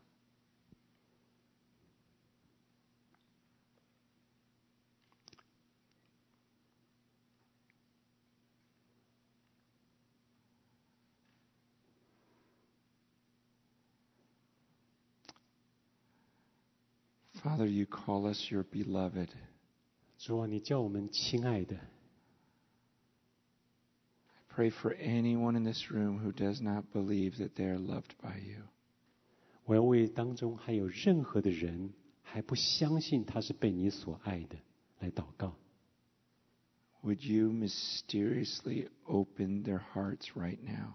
[17.47, 19.29] Father, you call us your beloved.
[20.17, 21.77] 主啊，你叫我们亲爱的，
[24.55, 28.39] Pray for anyone in this room who does not believe that they are loved by
[28.39, 28.63] you.
[29.65, 34.57] 我要为当中还有任何的人还不相信他是被你所爱的
[34.99, 35.55] 来祷告。
[37.01, 40.93] Would you mysteriously open their hearts right now?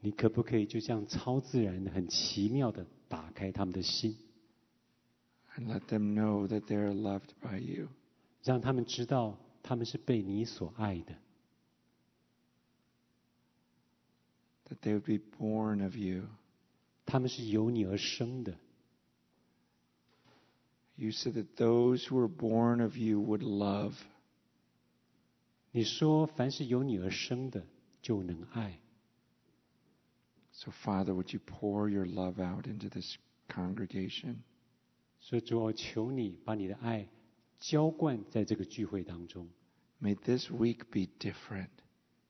[0.00, 4.16] 你可不可以就这样超自然的、很奇妙的打开他们的心，
[5.56, 7.88] and let them know that they are loved by you.
[8.44, 11.16] 让他们知道他们是被你所爱的，
[14.68, 16.28] That they would be born of you.
[17.06, 18.58] 他们是由你而生的。
[20.96, 23.94] You said that those who are born of you would love.
[25.70, 27.66] 你说，凡是由你而生的，
[28.02, 28.80] 就能爱。
[30.52, 33.16] So, Father, would you pour your love out into this
[33.48, 34.42] congregation?
[35.25, 37.07] 所以主，我求你把你的爱
[37.57, 39.47] 浇灌在这个聚会当中
[40.01, 41.69] ，May this week be different.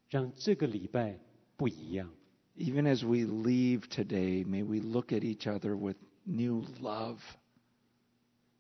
[0.10, 1.18] 让这个礼拜
[1.58, 2.14] 不一样。
[2.56, 7.18] Even as we leave today, may we look at each other with new love.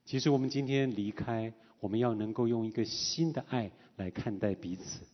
[0.04, 5.06] 其实我们今天离开，我们要能够用一个新的爱来看待彼此。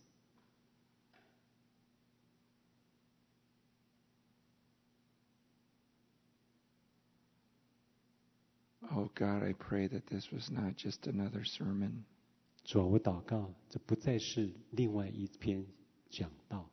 [8.91, 12.03] Oh God, I pray that this was not just another sermon,
[12.63, 15.65] 主啊，我祷告，这不再是另外一篇
[16.09, 16.69] 讲道，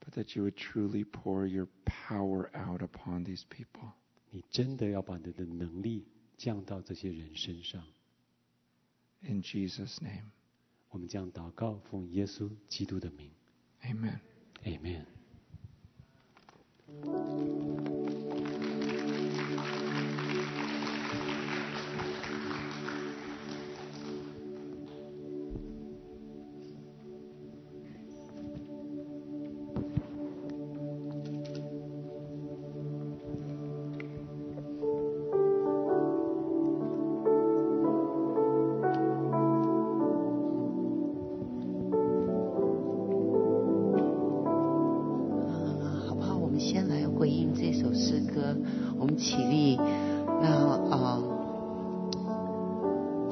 [0.00, 3.92] but that you would truly pour your power out upon these people.
[4.30, 7.82] 你真的要把你的能力降到这些人身上。
[9.22, 10.30] In Jesus' name,
[10.90, 13.30] 我们将祷告，奉耶稣基督的名
[13.82, 14.18] amen.
[14.64, 15.04] ，Amen。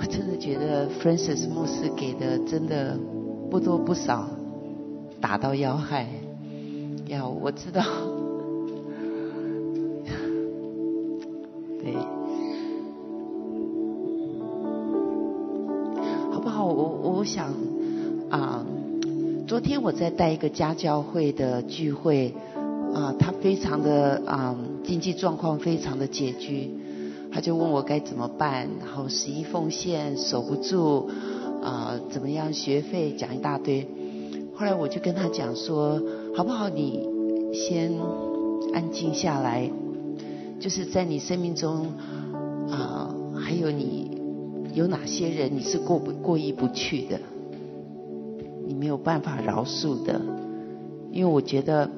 [0.08, 2.98] 真的觉得 Francis 牧师给的真的
[3.52, 4.28] 不多不少，
[5.22, 6.08] 打到要害。
[7.08, 7.82] 要我知道，
[11.82, 11.94] 对，
[16.32, 16.66] 好不好？
[16.66, 17.54] 我我想
[18.30, 18.66] 啊。
[19.48, 22.34] 昨天我在带一个家教会的聚会，
[22.94, 24.54] 啊，他非常的啊、
[24.84, 26.70] 经济状况非常的拮据，
[27.32, 31.08] 他就问我该怎么办，然后十一奉献守不住，
[31.62, 33.88] 啊、怎么样学费讲一大堆。
[34.56, 36.02] 后来我就跟他讲说，
[36.36, 36.68] 好不好？
[36.70, 37.08] 你
[37.54, 37.94] 先
[38.74, 39.70] 安静下来，
[40.60, 41.88] 就是在你生命中
[42.70, 44.20] 啊、还有你
[44.74, 47.20] 有哪些人你是过不过意不去的，
[48.66, 50.20] 你没有办法饶恕的，
[51.12, 51.90] 因为我觉得。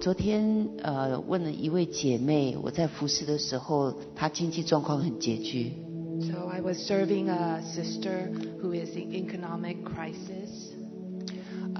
[0.00, 5.74] 昨天呃问了一位姐妹，我在服侍的时候，她经济状况很拮据
[6.22, 8.30] ，So I was serving a sister
[8.62, 10.72] who is in economic crisis.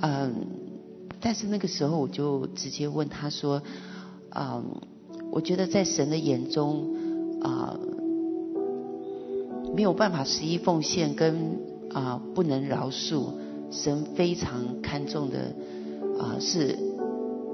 [0.02, 0.34] 嗯，
[1.18, 3.62] 但是那个时候我就直接问她说，
[4.34, 4.66] 嗯，
[5.30, 6.94] 我觉得在神的眼中，
[7.40, 7.80] 啊、
[9.74, 11.58] 没有办法十一奉献跟
[11.94, 13.32] 啊、不能饶恕，
[13.70, 15.54] 神非常看重的
[16.18, 16.76] 啊、是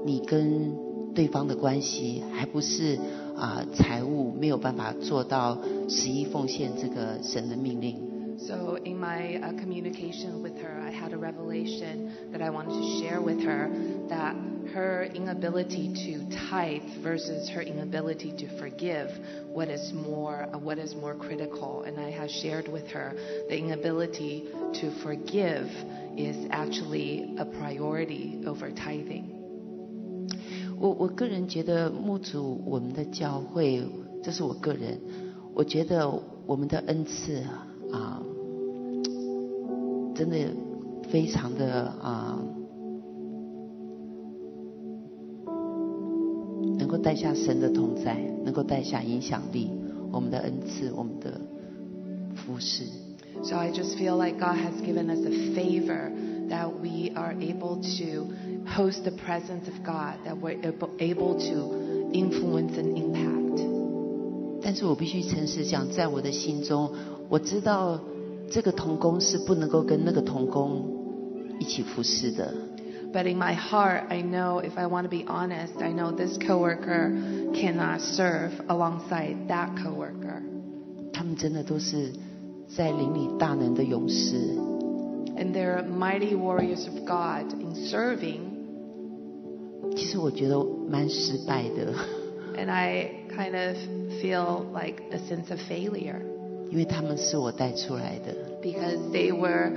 [0.06, 0.74] 你跟
[1.14, 2.98] 对方的关系，还不是
[3.36, 5.58] 啊、财务没有办法做到
[5.88, 7.96] 十一奉献这个神的命令。
[8.38, 13.00] So in my uh, communication with her, I had a revelation that I wanted to
[13.00, 13.70] share with her
[14.08, 14.34] that
[14.74, 19.10] her inability to tithe versus her inability to forgive,
[19.52, 21.84] what is more, uh, what is more critical?
[21.86, 23.12] And I have shared with her
[23.48, 24.44] the inability
[24.80, 25.68] to forgive
[26.16, 29.35] is actually a priority over tithing.
[30.79, 33.83] 我我个人觉得牧主我们的教会，
[34.23, 34.99] 这是我个人，
[35.53, 36.11] 我觉得
[36.45, 37.41] 我们的恩赐
[37.91, 38.21] 啊，
[40.13, 40.37] 真的
[41.09, 42.39] 非常的啊，
[46.77, 49.71] 能够带下神的同在，能够带下影响力，
[50.11, 51.41] 我们的恩赐，我们的
[52.35, 52.83] 服饰。
[53.43, 56.11] So I just feel like God has given us a favor
[56.49, 58.27] that we are able to
[58.66, 63.62] host the presence of God, that we're able, able to influence and impact.
[64.62, 66.90] 但是我必须诚实讲，在我的心中，
[67.28, 68.00] 我知道
[68.50, 70.84] 这个童工是不能够跟那个童工
[71.58, 72.54] 一起服侍的。
[73.12, 76.38] But in my heart, I know if I want to be honest, I know this
[76.38, 77.12] coworker
[77.52, 80.42] cannot serve alongside that coworker.
[81.12, 82.10] 他们真的都是
[82.68, 84.36] 在灵里大能的勇士。
[85.36, 88.45] And they're mighty warriors of God in serving.
[89.96, 91.92] 其实我觉得蛮失败的，
[92.56, 93.76] And I kind of
[94.22, 96.20] feel like a sense of failure
[96.70, 98.34] 因为他们是我带出来的。
[98.62, 99.70] because they were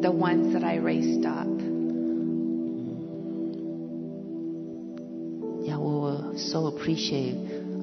[0.00, 1.46] the ones that I raised up.
[5.66, 7.36] 呀，我 so appreciate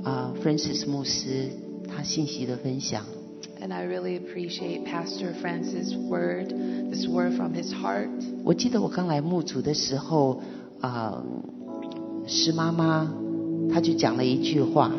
[0.04, 1.50] 啊、Francis 牧师
[1.88, 3.06] 他信息的分享。
[3.62, 6.50] And I really appreciate Pastor Francis' word,
[6.92, 8.10] this word from his heart.
[8.44, 10.42] 我记得我刚来牧主的时候，
[10.80, 11.24] 啊、
[12.28, 13.12] 石妈妈
[13.74, 14.92] 她就讲了一句话，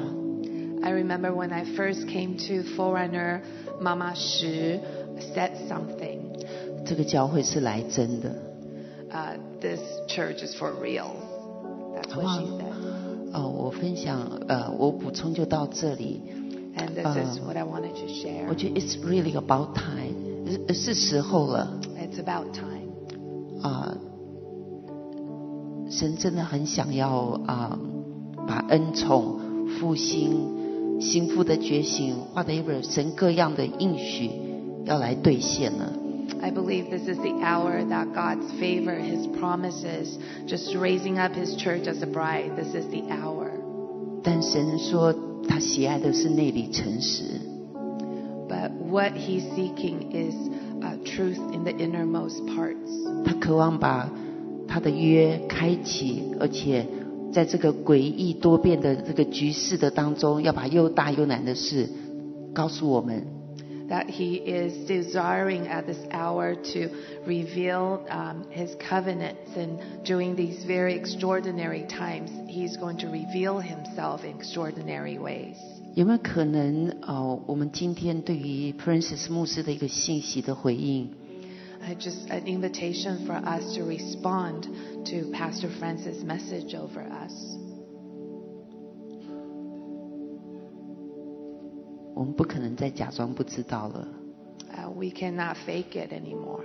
[0.82, 3.40] I remember when I first came to Forerunner,
[3.80, 4.80] Mama Shi
[5.34, 6.18] said something.
[6.84, 8.34] 这个教会是来真的。
[9.10, 11.10] Uh, this church is for real.
[11.94, 12.72] That's what she said.
[13.32, 16.20] 哦，我分享，呃，我补充就到这里。
[16.74, 18.46] And this is what I wanted to share.
[18.48, 23.62] 我觉得 it's really about time，是是时候了 It's about time.
[23.62, 23.96] 啊、
[25.90, 27.78] 神真的很想要啊、
[28.46, 29.38] 把恩宠、
[29.78, 34.30] 复兴、心腹的觉醒，whatever 神各样的应许
[34.84, 35.92] 要来兑现了。
[36.40, 41.54] I believe this is the hour that God's favor, His promises, just raising up His
[41.56, 42.56] church as a bride.
[42.56, 43.50] This is the hour.
[44.24, 45.14] 但神说
[45.48, 47.24] 他喜爱的是内里诚实，
[48.48, 50.34] But what He's seeking is
[50.80, 53.24] uh, truth in the innermost parts.
[53.24, 54.10] 他渴望把
[54.68, 56.86] 他的约开启，而且
[57.32, 61.88] 在这个诡异多变的这个局势的当中，要把又大又难的事
[62.54, 63.24] 告诉我们。
[63.88, 66.88] That He is desiring at this hour to
[67.26, 69.54] reveal um, His covenants.
[69.54, 75.56] And during these very extraordinary times, He's going to reveal Himself in extraordinary ways.
[75.94, 81.25] 有没有可能，呃，我们今天对于 Princess 牧师的一个信息的回应， Uh,
[81.98, 84.68] just an invitation for us to respond
[85.06, 87.32] to Pastor Francis' message over us.
[92.14, 94.06] 我们不可能再假装不知道了。
[94.76, 96.62] Uh, we cannot fake it anymore.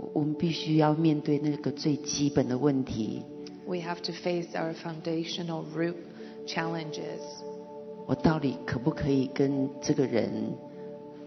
[0.00, 3.22] 我我们必须要面对那个最基本的问题：
[3.66, 5.96] We have to face our foundational root
[6.46, 7.20] challenges.
[8.06, 10.32] 我到底可不可以跟这个人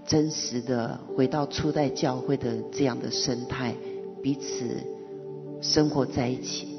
[0.06, 3.74] 真实的回到初代教会的这样的生态，
[4.22, 4.80] 彼此
[5.60, 6.78] 生活在一起。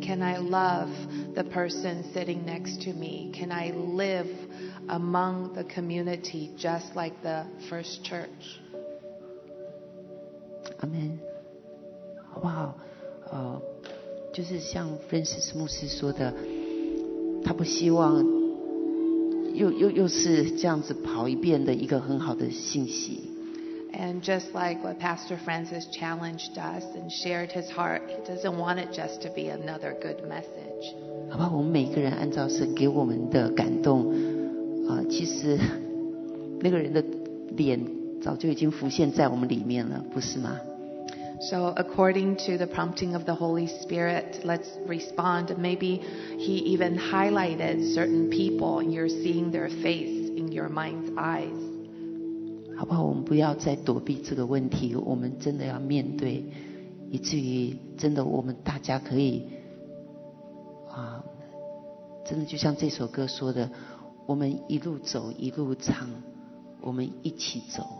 [0.00, 0.88] Can I love
[1.34, 3.32] the person sitting next to me?
[3.32, 4.28] Can I live
[4.86, 8.60] among the community just like the first church?
[10.78, 11.18] 阿门，
[12.30, 12.76] 好不好？
[13.32, 13.60] 呃，
[14.32, 16.32] 就是像 Francis 牧师说的，
[17.42, 18.24] 他不希望
[19.58, 23.20] 又又又是这样子跑一遍的一个很好的信息。
[23.92, 28.92] And just like what Pastor Francis challenged us and shared his heart, he doesn't want it
[28.92, 30.94] just to be another good message.
[31.30, 31.50] 好吧？
[31.52, 34.12] 我们每个人按照神给我们的感动，
[34.88, 35.58] 啊、其实
[36.60, 37.02] 那个人的
[37.56, 37.80] 脸
[38.20, 40.60] 早就已经浮现在我们里面了，不是吗？
[41.49, 45.53] So, according to the prompting of the Holy Spirit, let's respond.
[45.57, 46.01] Maybe
[46.37, 51.53] He even highlighted certain people, and you're seeing their face in your mind's eyes.
[52.77, 53.03] 好不好？
[53.03, 56.43] 我们不要再躲避这个问题，我们真的要面对，
[57.11, 59.43] 以至于真的我们大家可以
[60.89, 61.23] 啊，
[62.25, 63.69] 真的就像这首歌说的，
[64.25, 66.07] 我们一路走一路唱，
[66.81, 67.96] 我们一起走。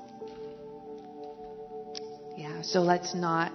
[2.37, 3.51] Yeah, so let's not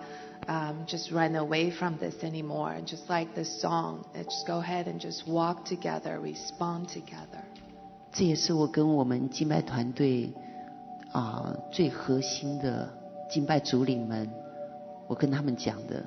[0.46, 2.78] um, just run away from this anymore.
[2.84, 7.42] Just like this song, let's just go ahead and just walk together, respond together.
[8.12, 10.32] 这也是我跟我们敬拜团队
[11.12, 12.88] 啊最核心的
[13.30, 14.30] 敬拜主领们，
[15.06, 16.04] 我跟他们讲的。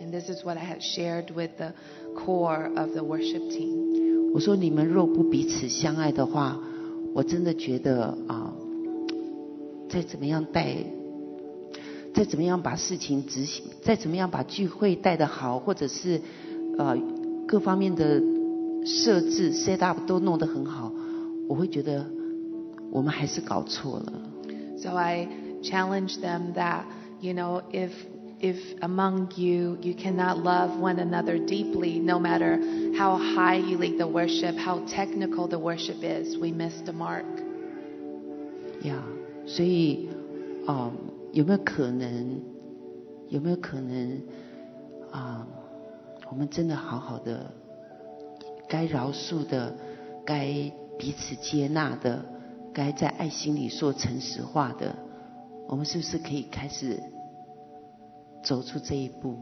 [0.00, 1.72] And this is what I had shared with the
[2.14, 4.32] core of the worship team.
[4.34, 6.58] 我说你们若不彼此相爱的话，
[7.14, 8.52] 我真的觉得啊，
[9.88, 10.76] 再怎么样带，
[12.14, 16.20] 再怎么样把事情执行，再怎么样把聚会带得好，或者是
[16.76, 16.96] 呃
[17.46, 18.20] 各方面的
[18.84, 20.92] 设置 set up 都弄得很好，
[21.48, 22.06] 我会觉得
[22.90, 24.12] 我们还是搞错了。
[24.80, 25.28] So I
[25.62, 26.84] challenge them that,
[27.20, 27.90] you know, if
[28.40, 32.60] if among you you cannot love one another deeply, no matter
[32.96, 37.24] how high you lead the worship, how technical the worship is, we missed the mark.
[38.84, 38.94] 呀
[39.44, 40.08] 所以
[40.66, 40.92] 啊、
[41.33, 42.41] 有没有可能？
[43.29, 44.21] 有没有可能
[45.11, 45.47] 啊、
[46.29, 47.51] 我们真的好好的，
[48.67, 49.75] 该饶恕的，
[50.23, 50.45] 该
[50.99, 52.23] 彼此接纳的，
[52.71, 54.95] 该在爱心里说诚实话的，
[55.67, 57.01] 我们是不是可以开始
[58.43, 59.35] 走出这一步？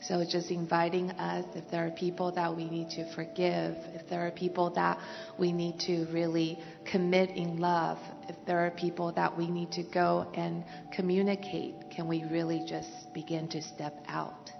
[0.00, 4.24] So just inviting us, if there are people that we need to forgive, if there
[4.24, 4.98] are people that
[5.36, 9.82] we need to really commit in love, if there are people that we need to
[9.82, 10.62] go and
[10.94, 14.52] communicate, can we really just begin to step out?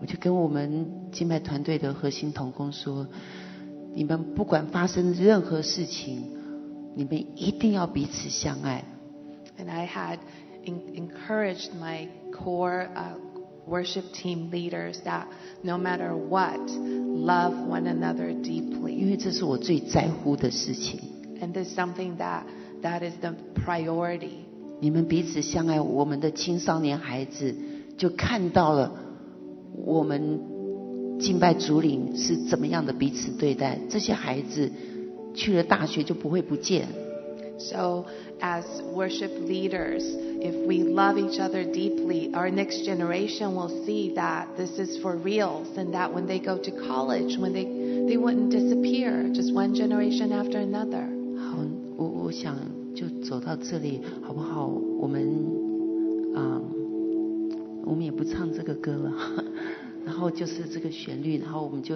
[0.00, 3.06] 我就跟我们敬拜团队的核心同工说：
[3.94, 6.28] 你们不管发生任何事情，
[6.94, 8.84] 你们一定要彼此相爱。
[9.56, 10.18] And I had
[10.66, 13.14] en- encouraged my core uh,
[13.69, 15.27] worship team leaders that
[15.61, 18.91] no matter what, love one another deeply.
[18.91, 20.99] 因为这是我最在乎的事情。
[21.39, 22.43] And this is something that
[22.81, 23.35] that is the
[23.65, 24.45] priority.
[24.81, 27.55] 你们彼此相爱，我们的青少年孩子
[27.97, 28.93] 就看到了
[29.75, 30.39] 我们
[31.19, 33.77] 敬拜主领是怎么样的彼此对待。
[33.89, 34.71] 这些孩子
[35.33, 36.87] 去了大学就不会不见。
[37.58, 38.06] So,
[38.40, 44.56] as worship leaders, if we love each other deeply, our next generation will see that
[44.56, 47.64] this is for reals and that when they go to college, when they,
[48.08, 51.06] they wouldn't disappear, just one generation after another.
[51.38, 51.58] 好，
[51.96, 52.56] 我我想
[52.94, 54.66] 就走到这里，好不好？
[54.98, 55.22] 我们
[56.34, 56.60] 啊、
[57.84, 59.12] 我们也不唱这个歌了，
[60.04, 61.94] 然后就是这个旋律，然后我们就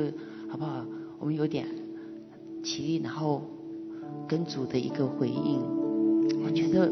[0.48, 0.86] 好不好？
[1.18, 1.66] 我们有点
[2.62, 3.42] 起立，然后
[4.28, 5.60] 跟主的一个回应。
[6.44, 6.90] 我觉得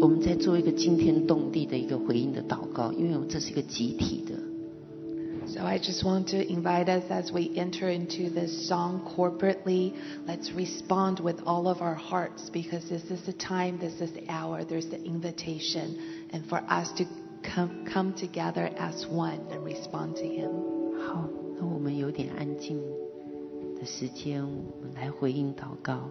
[0.00, 4.34] 我们在做一个惊天动地的一个回应的祷告，因为这是一个集体的。
[5.46, 9.94] So I just want to invite us as we enter into this song corporately.
[10.24, 14.28] Let's respond with all of our hearts because this is the time, this is the
[14.28, 15.96] hour, there's the invitation,
[16.32, 17.04] and for us to
[17.42, 20.50] come, come together as one and respond to Him.
[21.04, 21.28] 好，
[21.58, 22.78] 那我们有点安静
[23.76, 26.10] 的时间，我们来回应祷告。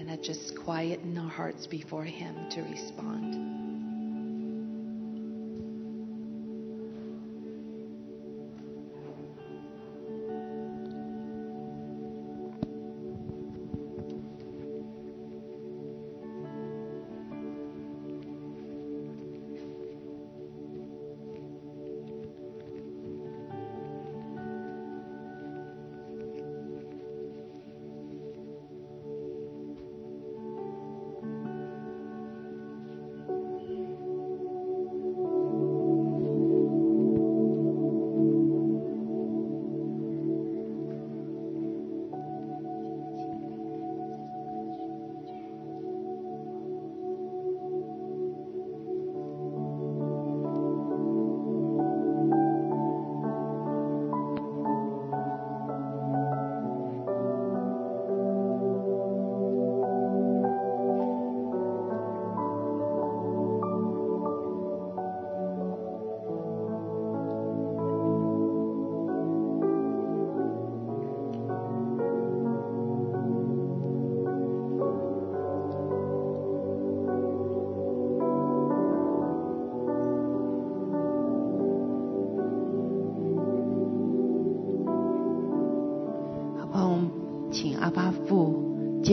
[0.00, 3.79] And let's just quieten our hearts before Him to respond.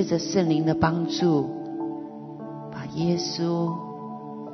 [0.06, 1.48] 着圣灵的帮助，
[2.70, 3.70] 把耶稣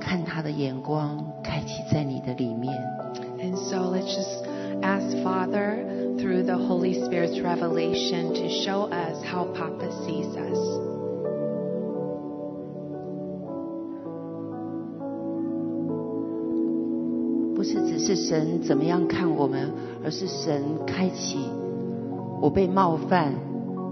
[0.01, 2.75] 看他的眼光开启在你的里面。
[3.41, 4.45] And so let's just
[4.83, 5.85] ask Father
[6.19, 10.59] through the Holy Spirit's revelation to show us how Papa sees us.
[17.55, 19.73] 不是只是神怎么样看我们，
[20.05, 21.39] 而是神开启
[22.41, 23.33] 我被冒犯、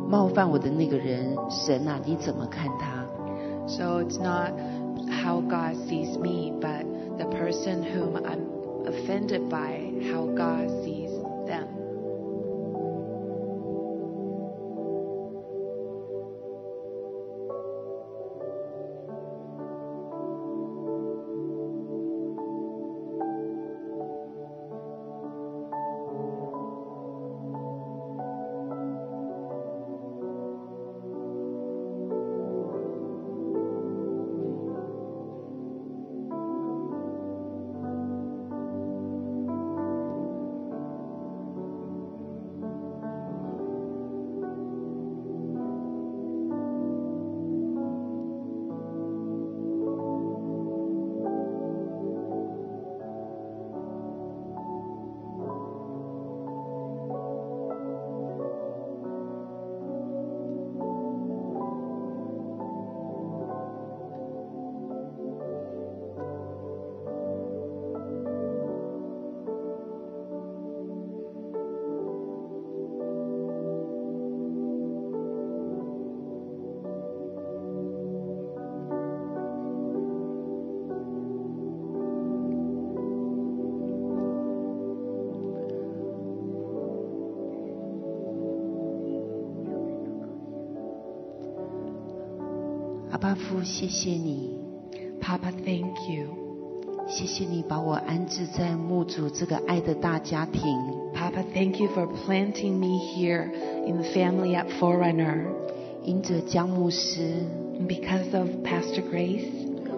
[0.09, 3.05] 冒犯我的那个人， 神啊，你怎么看他？
[3.69, 4.53] So it's not
[5.11, 6.85] how God sees me, but
[7.19, 8.47] the person whom I'm
[8.87, 9.81] offended by,
[10.13, 11.00] how God sees
[93.61, 94.57] 父，谢谢你，
[95.21, 96.29] Papa, thank you.
[97.09, 100.63] 谢谢你把我安置在牧主这个爱的大家庭。
[101.15, 103.49] Papa, thank you for planting me here
[103.87, 105.47] in the family at Forerunner.
[106.03, 107.45] 因着江牧师，
[107.79, 109.47] And because of Pastor Grace,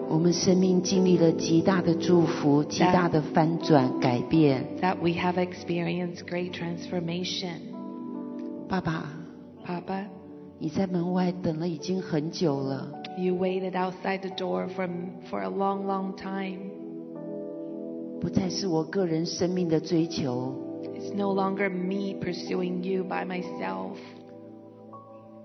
[0.07, 4.65] 我们生命经历了极大的祝福、极大的翻转、改变。
[4.81, 7.57] that we have experienced great transformation.
[8.67, 9.11] 爸爸，
[9.65, 10.05] Papa,
[10.59, 16.71] 你在门外等了已经很久了， you waited outside the door from, for a long, long time.
[18.21, 23.97] 不再是我个人生命的追求， It's no longer me pursuing you by myself.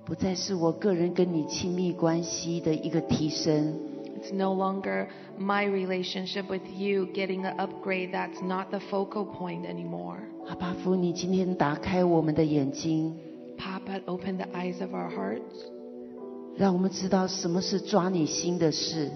[0.05, 3.79] 不再是我个人跟你亲密关系的一个提升，
[4.21, 5.07] It's no longer
[5.39, 8.13] my relationship with you getting an upgrade.
[8.13, 10.19] That's not the focal point anymore.
[10.49, 13.15] 阿爸父，你今天打开我们的眼睛，
[13.57, 15.41] Papa, open the eyes of our hearts
[16.59, 19.11] 让我们知道什么是抓你心的事。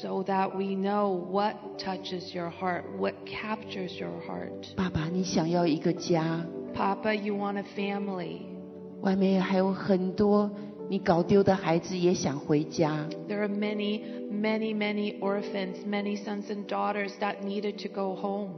[0.00, 4.74] so that we know what touches your heart, what captures your heart.
[4.74, 6.44] 爸爸，你想要一个家，
[6.74, 8.38] Papa, you want a family.
[9.02, 10.50] 外面还有很多
[10.88, 13.06] 你搞丢的孩子也想回家。
[13.28, 18.52] There are many, many, many orphans, many sons and daughters that needed to go home.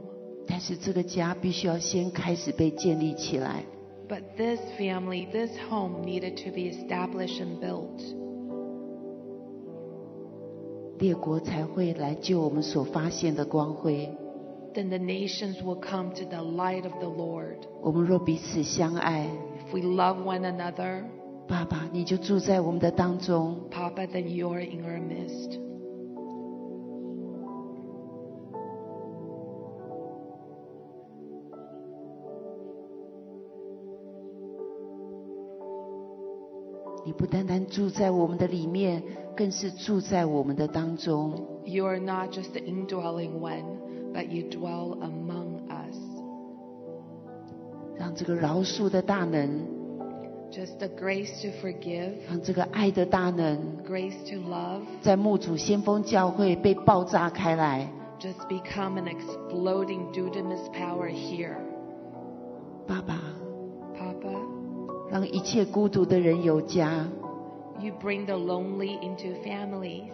[0.47, 3.65] 但是这个家必须要先开始被建立起来，
[4.07, 7.99] But this family, this home needed to be established and built.
[10.99, 14.09] 列国才会来救我们所发现的光辉。
[14.73, 17.59] Then the nations will come to the light of the Lord.
[17.81, 19.29] 我们若彼此相爱，
[19.69, 21.03] If we love one another,
[21.47, 23.57] 爸爸你就住在我们的当中。
[23.71, 25.59] Papa, then you are in our midst.
[37.10, 39.02] 你不单单住在我们的里面，
[39.36, 41.44] 更是住在我们的当中。
[41.64, 43.64] You are not just the indwelling one,
[44.14, 45.96] but you dwell among us.
[47.98, 49.48] 让这个饶恕的大能
[50.52, 57.90] ，Just the grace to forgive, 让这个爱的大能，grace to love, 在牧主先锋教会被爆炸开来。
[58.20, 61.56] just become an exploding dunamis power here.
[62.86, 63.20] 爸爸
[63.98, 64.39] ，Papa,
[65.09, 67.07] 让一切孤独的人有家。
[67.79, 70.11] you bring the lonely into families.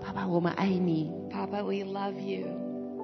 [0.00, 2.46] 爸爸，我们爱你， Papa, we love you.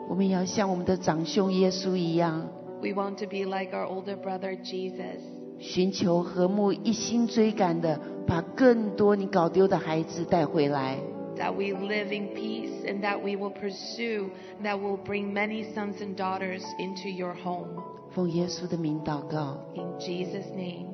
[0.08, 2.48] 我们也要像我们的长兄耶稣一样，
[2.80, 5.20] We want to be like our older brother Jesus.
[5.58, 10.98] 寻求和睦，一心追赶的，把更多你搞丢的孩子带回来。
[11.36, 14.30] that we live in peace and that we will pursue,
[14.62, 17.82] that will bring many sons and daughters into your home.
[18.10, 20.86] 奉耶稣的名祷告 In Jesus' name,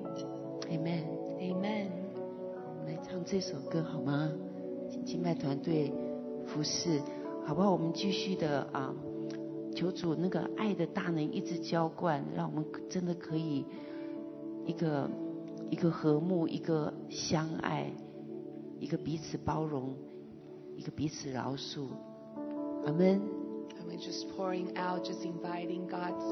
[0.70, 1.04] ，Amen。
[1.40, 1.88] amen.
[2.16, 4.32] 我们来唱这首歌好吗？
[4.90, 5.92] 请敬拜团队
[6.46, 7.02] 服侍，
[7.46, 7.72] 好不好？
[7.72, 8.94] 我们继续的啊，
[9.76, 13.66] 求主那个爱的大能一直浇灌，让我们真的可以
[14.66, 15.10] 一个
[15.70, 17.92] 一个和睦，一个相爱，
[18.80, 19.94] 一个彼此包容，
[20.76, 21.88] 一个彼此饶恕。
[22.86, 23.45] 阿门。
[23.79, 26.25] And we're just pouring out, just inviting God's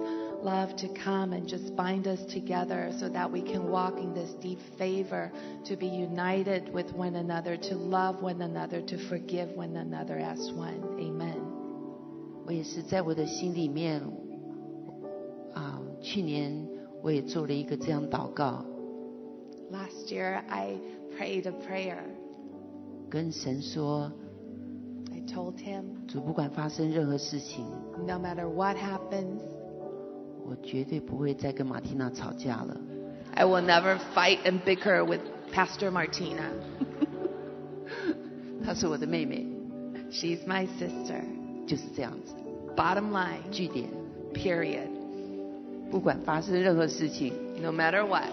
[0.42, 4.30] love to come and just bind us together so that we can walk in this
[4.40, 5.32] deep favor,
[5.64, 10.52] to be united with one another, to love one another, to forgive one another as
[10.52, 10.82] one.
[11.00, 11.40] Amen.
[12.46, 14.00] 我也是在我的心里面
[15.52, 16.66] 啊，去年
[17.02, 18.64] 我也做了一个这样祷告，
[19.70, 20.78] Last year, I
[21.18, 21.98] prayed a prayer.
[23.10, 24.21] 跟神说： I
[25.26, 27.64] told him, 主，不管发生任何事情，
[28.06, 29.40] no matter what happens,
[30.44, 32.76] 我绝对不会再跟马蒂娜吵架了。
[33.34, 35.20] I will never fight and bicker with
[35.52, 36.50] Pastor Martina.
[38.64, 39.46] 她是我的妹妹，
[40.10, 41.22] She's my sister.
[41.66, 42.34] 就是这样子。
[42.74, 43.88] Bottom line, 据点，
[44.32, 44.88] period.
[45.90, 48.24] 不管发生任何事情， No matter what.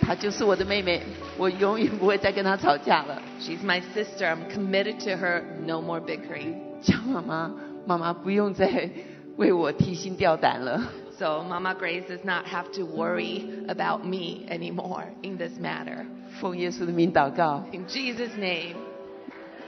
[0.00, 1.02] 她就是我的妹妹，
[1.36, 3.20] 我永远不会再跟她吵架了。
[3.40, 4.26] She's my sister.
[4.26, 5.42] I'm committed to her.
[5.64, 6.54] No more bickering.
[6.82, 7.54] 叫妈妈，
[7.86, 8.90] 妈妈不用再
[9.36, 10.82] 为我提心吊胆了。
[11.18, 16.04] So Mama Grace does not have to worry about me anymore in this matter.
[16.40, 18.76] 奉耶稣的名祷告 In Jesus' name,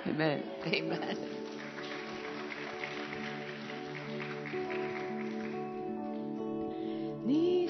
[0.06, 0.40] ，Amen。
[0.66, 1.16] amen.
[7.24, 7.61] 你